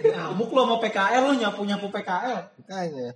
ngamuk 0.00 0.48
lu 0.48 0.60
sama 0.64 0.76
PKL 0.80 1.22
lu 1.28 1.34
nyapu 1.36 1.60
nyapu 1.68 1.86
PKL 1.92 2.40
makanya 2.56 3.08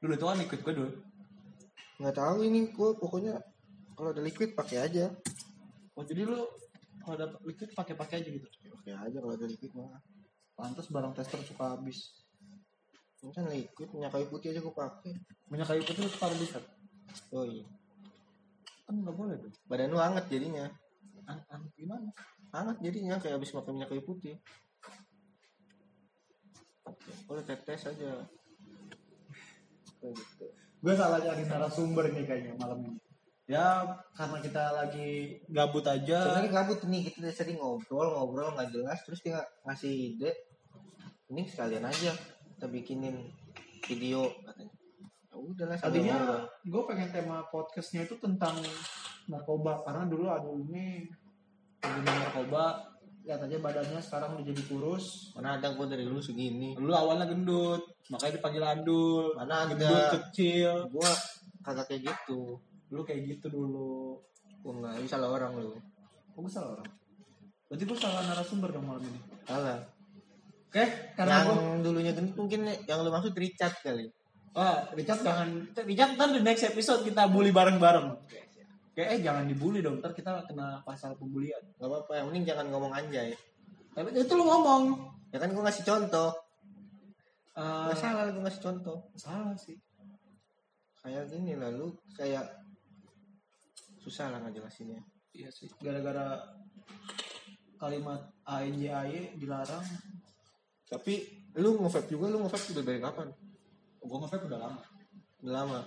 dulu 0.00 0.12
itu 0.14 0.24
kan 0.24 0.38
ikut 0.40 0.60
gue 0.62 0.74
dulu. 0.76 0.92
Nggak 1.96 2.16
tahu 2.20 2.44
ini 2.44 2.68
gua 2.76 2.92
pokoknya 2.92 3.40
kalau 3.96 4.12
ada 4.12 4.20
liquid 4.20 4.52
pakai 4.52 4.84
aja. 4.84 5.08
Oh 5.96 6.04
jadi 6.04 6.28
lu 6.28 6.44
kalau 7.00 7.14
ada 7.16 7.26
liquid 7.40 7.72
pakai 7.72 7.96
pakai 7.96 8.20
aja 8.20 8.28
gitu? 8.28 8.46
Pakai 8.80 8.92
aja 8.92 9.16
kalau 9.16 9.32
ada 9.32 9.48
liquid 9.48 9.72
mah. 9.72 9.96
Pantas 10.56 10.92
barang 10.92 11.16
tester 11.16 11.40
suka 11.40 11.76
habis. 11.76 12.12
Ini 13.24 13.32
kan 13.32 13.48
liquid 13.48 13.88
minyak 13.96 14.12
kayu 14.12 14.28
putih 14.28 14.52
aja 14.52 14.60
gua 14.60 14.76
pakai. 14.76 15.16
Minyak 15.48 15.72
kayu 15.72 15.82
putih 15.88 16.04
lu 16.04 16.10
taruh 16.12 16.36
di 16.36 16.48
set 16.48 16.64
oh 17.32 17.48
iya. 17.48 17.64
Kan 18.84 19.00
nggak 19.00 19.16
boleh 19.16 19.40
tuh 19.40 19.52
badan 19.64 19.88
lu 19.88 19.96
hangat 19.96 20.28
jadinya. 20.28 20.68
An 21.24 21.40
an 21.48 21.64
gimana? 21.80 22.12
Hangat 22.52 22.76
jadinya 22.84 23.16
kayak 23.16 23.40
habis 23.40 23.56
makan 23.56 23.80
minyak 23.80 23.88
kayu 23.88 24.04
putih. 24.04 24.36
Boleh 27.24 27.42
tetes 27.48 27.88
aja 27.88 28.28
gitu 30.12 30.46
gue 30.86 30.94
salah 30.94 31.18
cari 31.18 31.42
narasumber 31.42 32.04
nih 32.12 32.24
kayaknya 32.28 32.54
malam 32.60 32.78
ini. 32.84 33.00
Ya 33.46 33.86
karena 34.14 34.38
kita 34.42 34.74
lagi 34.74 35.38
gabut 35.50 35.86
aja. 35.86 36.18
Sebenarnya 36.26 36.50
gabut 36.50 36.80
nih 36.86 37.00
kita 37.10 37.16
udah 37.26 37.34
sering 37.34 37.58
ngobrol 37.62 38.08
ngobrol 38.14 38.54
nggak 38.58 38.74
jelas 38.74 38.98
terus 39.06 39.22
dia 39.22 39.38
ngasih 39.66 40.14
ide. 40.14 40.30
Ini 41.30 41.42
sekalian 41.46 41.86
aja 41.86 42.14
kita 42.54 42.66
bikinin 42.70 43.18
video 43.86 44.30
katanya. 44.46 44.74
Ya 45.30 45.36
udahlah 45.38 45.76
tadinya 45.78 46.18
gue 46.66 46.82
pengen 46.90 47.10
tema 47.14 47.46
podcastnya 47.50 48.06
itu 48.06 48.18
tentang 48.18 48.58
narkoba 49.30 49.82
karena 49.86 50.06
dulu 50.06 50.26
ada 50.26 50.50
ini 50.50 51.06
pengguna 51.82 52.12
narkoba 52.30 52.94
lihat 53.26 53.42
aja 53.42 53.58
badannya 53.58 53.98
sekarang 53.98 54.38
udah 54.38 54.44
jadi 54.46 54.62
kurus. 54.70 55.34
Mana 55.34 55.58
ada 55.58 55.74
gue 55.74 55.86
dari 55.90 56.06
dulu 56.06 56.22
segini. 56.22 56.78
Dulu 56.78 56.94
awalnya 56.94 57.26
gendut 57.26 57.82
makanya 58.06 58.38
dipanggil 58.38 58.62
adul 58.62 59.34
mana 59.34 59.66
gendut 59.66 59.90
ada 59.90 60.14
kecil. 60.14 60.86
Gue 60.94 61.10
kagak 61.66 61.90
kayak 61.90 62.06
gitu. 62.06 62.62
Dulu 62.86 63.02
kayak 63.02 63.26
gitu 63.26 63.50
dulu. 63.50 64.22
Gue 64.62 64.72
nggak 64.78 65.02
ini 65.02 65.08
salah 65.10 65.34
orang 65.34 65.58
lu. 65.58 65.74
Kok 66.32 66.40
gue 66.46 66.52
salah 66.54 66.78
orang? 66.78 66.90
Berarti 67.66 67.82
gue 67.82 67.98
salah 67.98 68.22
narasumber 68.30 68.70
dong 68.70 68.86
malam 68.86 69.02
ini. 69.02 69.20
Salah. 69.42 69.82
Oke, 70.66 70.84
karena 71.18 71.34
yang 71.40 71.82
gua 71.82 71.82
dulunya 71.82 72.12
gendut 72.14 72.36
mungkin 72.38 72.68
yang 72.86 73.00
lu 73.02 73.10
maksud 73.10 73.34
Richard 73.34 73.74
kali. 73.82 74.06
Wah, 74.54 74.86
Richard 74.94 75.20
jangan 75.24 75.66
Richard 75.82 76.14
ntar 76.14 76.30
di 76.30 76.40
next 76.46 76.62
episode 76.62 77.02
kita 77.02 77.26
bully 77.26 77.50
bareng-bareng. 77.50 78.06
Oke, 78.96 79.04
eh 79.04 79.20
jangan 79.20 79.44
dibully 79.44 79.84
dong, 79.84 80.00
ntar 80.00 80.16
kita 80.16 80.48
kena 80.48 80.80
pasal 80.80 81.12
pembulian. 81.20 81.60
Gak 81.76 81.84
apa-apa, 81.84 82.16
yang 82.16 82.32
penting 82.32 82.48
jangan 82.48 82.66
ngomong 82.72 82.96
anjay. 82.96 83.36
Tapi 83.92 84.08
itu 84.16 84.32
lu 84.32 84.48
ngomong. 84.48 85.12
Ya 85.28 85.36
kan 85.36 85.52
gue 85.52 85.60
ngasih 85.60 85.84
contoh. 85.84 86.32
Eh, 87.60 87.84
Gak 87.92 88.00
salah 88.00 88.32
gue 88.32 88.40
ngasih 88.40 88.62
contoh. 88.64 89.04
salah 89.12 89.52
sih. 89.60 89.76
Kayak 91.04 91.28
gini 91.28 91.60
lah, 91.60 91.76
lu 91.76 91.92
kayak 92.16 92.48
susah 94.00 94.32
lah 94.32 94.40
ngejelasinnya. 94.48 95.04
Iya 95.36 95.52
sih. 95.52 95.68
Gara-gara 95.76 96.56
kalimat 97.76 98.32
ANJAY 98.48 99.36
dilarang, 99.36 99.84
Tapi 100.88 101.44
lu 101.60 101.84
nge-vape 101.84 102.08
juga, 102.08 102.32
lu 102.32 102.48
nge-vape 102.48 102.72
udah 102.72 102.84
dari 102.88 103.00
kapan? 103.04 103.28
gue 104.00 104.16
nge-vape 104.24 104.48
udah 104.48 104.60
lama. 104.64 104.80
Udah 105.44 105.52
lama. 105.52 105.80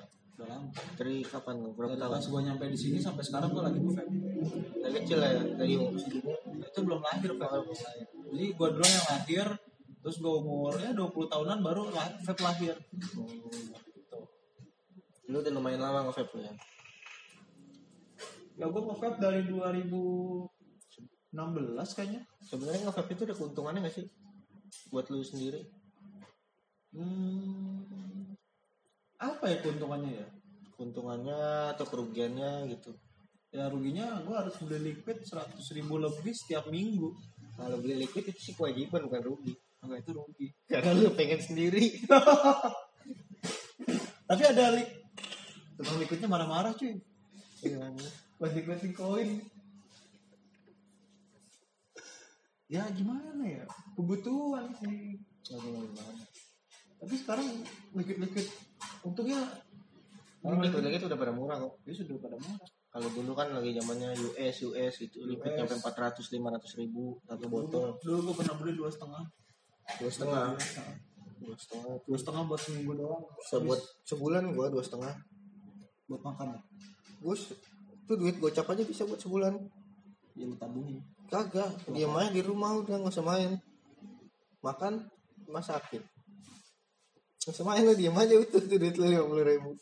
Dari 0.95 1.23
kapan? 1.27 1.55
lu? 1.59 1.75
Berapa 1.75 1.95
Dari 1.95 2.03
tahun? 2.07 2.31
gue 2.31 2.41
nyampe 2.47 2.63
di 2.71 2.79
sini 2.79 2.97
sampai 2.99 3.23
sekarang 3.23 3.51
gue 3.51 3.63
lagi 3.63 3.79
nge-vape. 3.83 4.13
Dari 4.79 4.93
kecil 5.03 5.19
ya, 5.19 5.31
dari. 5.55 5.73
Itu 6.63 6.79
belum 6.83 7.01
lahir 7.03 7.31
vape. 7.35 7.73
Jadi 8.29 8.45
gue 8.55 8.67
dulu 8.71 8.87
yang 8.87 9.07
lahir, 9.11 9.47
terus 9.99 10.17
gue 10.21 10.31
umurnya 10.31 10.95
20 10.95 11.31
tahunan 11.31 11.59
baru 11.59 11.91
lah, 11.91 12.07
vape 12.23 12.41
lahir. 12.43 12.75
Gitu. 12.95 13.19
Lu 15.29 15.37
udah 15.43 15.51
lumayan 15.51 15.81
lama 15.83 16.07
nge-vape 16.07 16.31
lu 16.39 16.41
ya? 16.47 16.53
Ya 18.59 18.65
gue 18.67 18.81
nge-vape 18.81 19.19
dari 19.19 19.41
2016 19.47 21.95
kayaknya. 21.95 22.21
Sebenarnya 22.43 22.81
nge-vape 22.87 23.11
itu 23.15 23.23
ada 23.27 23.35
keuntungannya 23.35 23.81
gak 23.87 23.95
sih? 23.99 24.07
Buat 24.91 25.11
lu 25.11 25.23
sendiri? 25.23 25.63
Hmm, 26.89 28.18
apa 29.19 29.51
ya 29.51 29.57
keuntungannya 29.59 30.11
ya? 30.23 30.27
Keuntungannya 30.79 31.75
atau 31.75 31.85
kerugiannya 31.85 32.71
gitu. 32.71 32.95
Ya 33.51 33.67
ruginya 33.67 34.23
gue 34.23 34.35
harus 34.35 34.55
beli 34.63 34.95
liquid 34.95 35.27
100 35.27 35.59
ribu 35.75 35.99
lebih 35.99 36.31
setiap 36.31 36.71
minggu. 36.71 37.11
Kalau 37.59 37.75
beli 37.83 38.07
liquid 38.07 38.31
itu 38.31 38.39
sih 38.39 38.55
kewajiban 38.55 39.03
bukan 39.11 39.23
rugi. 39.27 39.53
Enggak 39.83 40.07
itu 40.07 40.11
rugi. 40.15 40.47
Karena 40.71 40.95
lu 40.95 41.11
pengen 41.11 41.41
sendiri. 41.43 41.99
Tapi 44.29 44.43
ada 44.45 44.77
li 44.77 44.85
tukang 45.75 45.97
liquidnya 45.99 46.29
marah-marah 46.29 46.71
cuy. 46.77 46.95
Iya. 47.65 47.91
Banting-banting 48.39 48.93
koin. 48.95 49.41
Ya 52.69 52.85
gimana 52.93 53.43
ya? 53.43 53.65
Kebutuhan 53.97 54.69
sih. 54.77 55.17
Gimana? 55.43 56.05
Tapi 57.01 57.15
sekarang 57.17 57.47
liquid-liquid 57.97 58.68
untungnya 59.03 59.41
Orang 60.39 60.63
liquid 60.63 60.83
lagi 60.87 61.03
itu 61.03 61.07
udah 61.11 61.19
pada 61.19 61.33
murah 61.35 61.57
kok. 61.59 61.83
dia 61.83 61.91
sudah 61.91 62.15
pada 62.15 62.39
murah. 62.39 62.63
Kalau 62.89 63.09
dulu 63.11 63.31
kan 63.35 63.51
lagi 63.51 63.75
zamannya 63.75 64.15
US, 64.23 64.55
US 64.71 64.95
itu 65.03 65.19
liquid 65.27 65.51
US. 65.51 65.67
sampai 65.67 65.75
400 65.83 66.31
500 66.31 66.79
ribu 66.79 67.19
satu 67.27 67.45
botol. 67.51 67.99
Dulu 67.99 68.31
gue 68.31 68.35
pernah 68.39 68.55
beli 68.55 68.73
dua 68.79 68.87
setengah. 68.87 69.23
Dua 69.99 70.07
setengah. 70.07 70.55
Dua 71.43 71.55
setengah. 71.59 71.95
Dua 72.07 72.17
setengah 72.17 72.41
buat 72.47 72.61
seminggu 72.63 72.91
doang. 72.95 73.23
Sebuat 73.51 73.79
sebulan 74.07 74.43
gua 74.55 74.71
dua 74.71 74.83
setengah. 74.83 75.13
buat 76.09 76.25
makan. 76.25 76.57
Gue 77.21 77.35
itu 77.37 78.13
duit 78.17 78.41
gocap 78.41 78.65
aja 78.73 78.81
bisa 78.81 79.05
buat 79.05 79.21
sebulan. 79.21 79.53
Ya 80.33 80.49
tabungin. 80.57 81.05
Kagak, 81.29 81.69
dia 81.93 82.09
main 82.09 82.33
di 82.33 82.41
rumah 82.41 82.73
udah 82.73 82.97
nggak 82.97 83.13
usah 83.13 83.21
main. 83.21 83.61
Makan, 84.65 85.05
masakin. 85.45 86.01
Usah 87.49 87.65
main 87.65 87.81
lu 87.81 87.97
diem 87.97 88.13
aja 88.13 88.37
utuh 88.37 88.61
tuh 88.61 88.77
duit 88.77 88.95
lu 88.95 89.09
lima 89.09 89.25
puluh 89.25 89.45
ribu. 89.45 89.73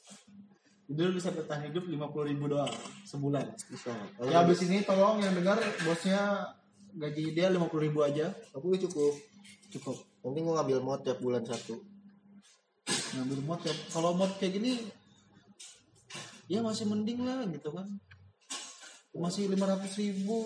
Jadi 0.88 1.00
lu 1.04 1.14
bisa 1.20 1.36
bertahan 1.36 1.68
hidup 1.68 1.84
50 1.84 2.32
ribu 2.32 2.48
doang 2.48 2.72
sebulan. 3.04 3.44
Bisa. 3.68 3.92
Ya 4.24 4.40
abis 4.40 4.64
ini 4.64 4.88
tolong 4.88 5.20
yang 5.20 5.36
dengar 5.36 5.60
bosnya 5.84 6.48
gaji 6.96 7.36
dia 7.36 7.52
50 7.52 7.68
ribu 7.84 8.08
aja. 8.08 8.32
aku 8.56 8.72
cukup. 8.88 9.14
Cukup. 9.68 10.00
Mending 10.24 10.48
gua 10.48 10.64
ngambil 10.64 10.80
mod 10.80 11.00
tiap 11.04 11.20
bulan 11.20 11.44
satu. 11.44 11.76
Ngambil 13.20 13.40
mod 13.44 13.60
ya. 13.68 13.76
Kalau 13.92 14.16
mod 14.16 14.32
kayak 14.40 14.64
gini 14.64 14.80
ya 16.48 16.64
masih 16.64 16.88
mending 16.88 17.20
lah 17.20 17.44
gitu 17.52 17.68
kan. 17.76 17.88
Masih 19.12 19.52
500 19.52 19.92
ribu. 20.00 20.40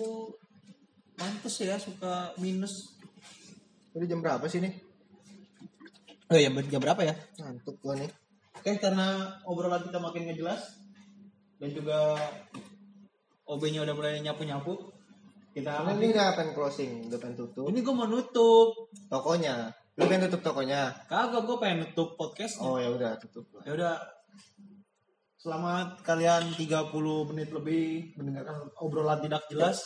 Pantes 1.14 1.54
ya 1.62 1.78
suka 1.78 2.34
minus. 2.42 2.98
Ini 3.94 4.10
jam 4.10 4.18
berapa 4.18 4.42
sih 4.50 4.58
nih? 4.58 4.74
Oh 6.32 6.40
ya 6.40 6.48
jam 6.48 6.80
berapa 6.80 7.02
ya? 7.04 7.14
Ngantuk 7.36 7.76
gua 7.84 7.92
nih. 8.00 8.08
Oke 8.56 8.80
karena 8.80 9.36
obrolan 9.44 9.84
kita 9.84 10.00
makin 10.00 10.32
ngejelas 10.32 10.80
dan 11.60 11.68
juga 11.76 12.16
OB-nya 13.44 13.84
udah 13.84 13.92
mulai 13.92 14.24
nyapu-nyapu. 14.24 14.80
Kita 15.52 15.84
ini 15.92 16.16
udah 16.16 16.32
pengen 16.32 16.56
closing, 16.56 17.12
udah 17.12 17.18
pengen 17.20 17.36
tutup. 17.36 17.68
ini 17.68 17.84
gue 17.84 17.92
mau 17.92 18.08
nutup. 18.08 18.88
Tokonya. 19.12 19.68
Lu 20.00 20.08
pengen 20.08 20.32
tutup 20.32 20.40
tokonya? 20.40 21.04
Kagak 21.04 21.44
gue 21.44 21.56
pengen 21.60 21.84
nutup 21.84 22.16
podcastnya. 22.16 22.64
Oh 22.64 22.80
ya 22.80 22.88
udah 22.88 23.20
tutup. 23.20 23.44
Ya 23.68 23.76
udah. 23.76 24.00
Selamat 25.36 26.00
kalian 26.06 26.56
30 26.56 27.28
menit 27.28 27.52
lebih 27.52 28.16
mendengarkan 28.16 28.72
obrolan 28.80 29.20
tidak 29.20 29.44
jelas. 29.52 29.84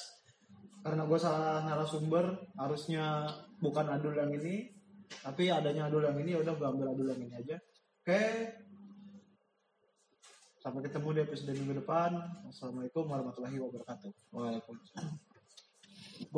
Karena 0.87 1.03
gue 1.03 1.19
salah 1.19 1.67
narasumber, 1.67 2.55
harusnya 2.55 3.27
bukan 3.59 3.91
adul 3.91 4.15
yang 4.15 4.31
ini, 4.31 4.76
tapi 5.23 5.51
adanya 5.51 5.91
adul 5.91 6.07
yang 6.07 6.19
ini 6.19 6.35
ya 6.35 6.39
udah 6.43 6.55
gue 6.55 6.67
ambil 6.67 6.87
adul 6.93 7.07
yang 7.11 7.21
ini 7.23 7.35
aja. 7.35 7.57
Oke. 8.03 8.23
Sampai 10.63 10.83
ketemu 10.83 11.09
di 11.15 11.21
episode 11.23 11.55
minggu 11.55 11.75
depan. 11.83 12.11
Wassalamualaikum 12.47 13.07
warahmatullahi 13.07 13.59
wabarakatuh. 13.63 14.11
Waalaikumsalam. 14.35 15.26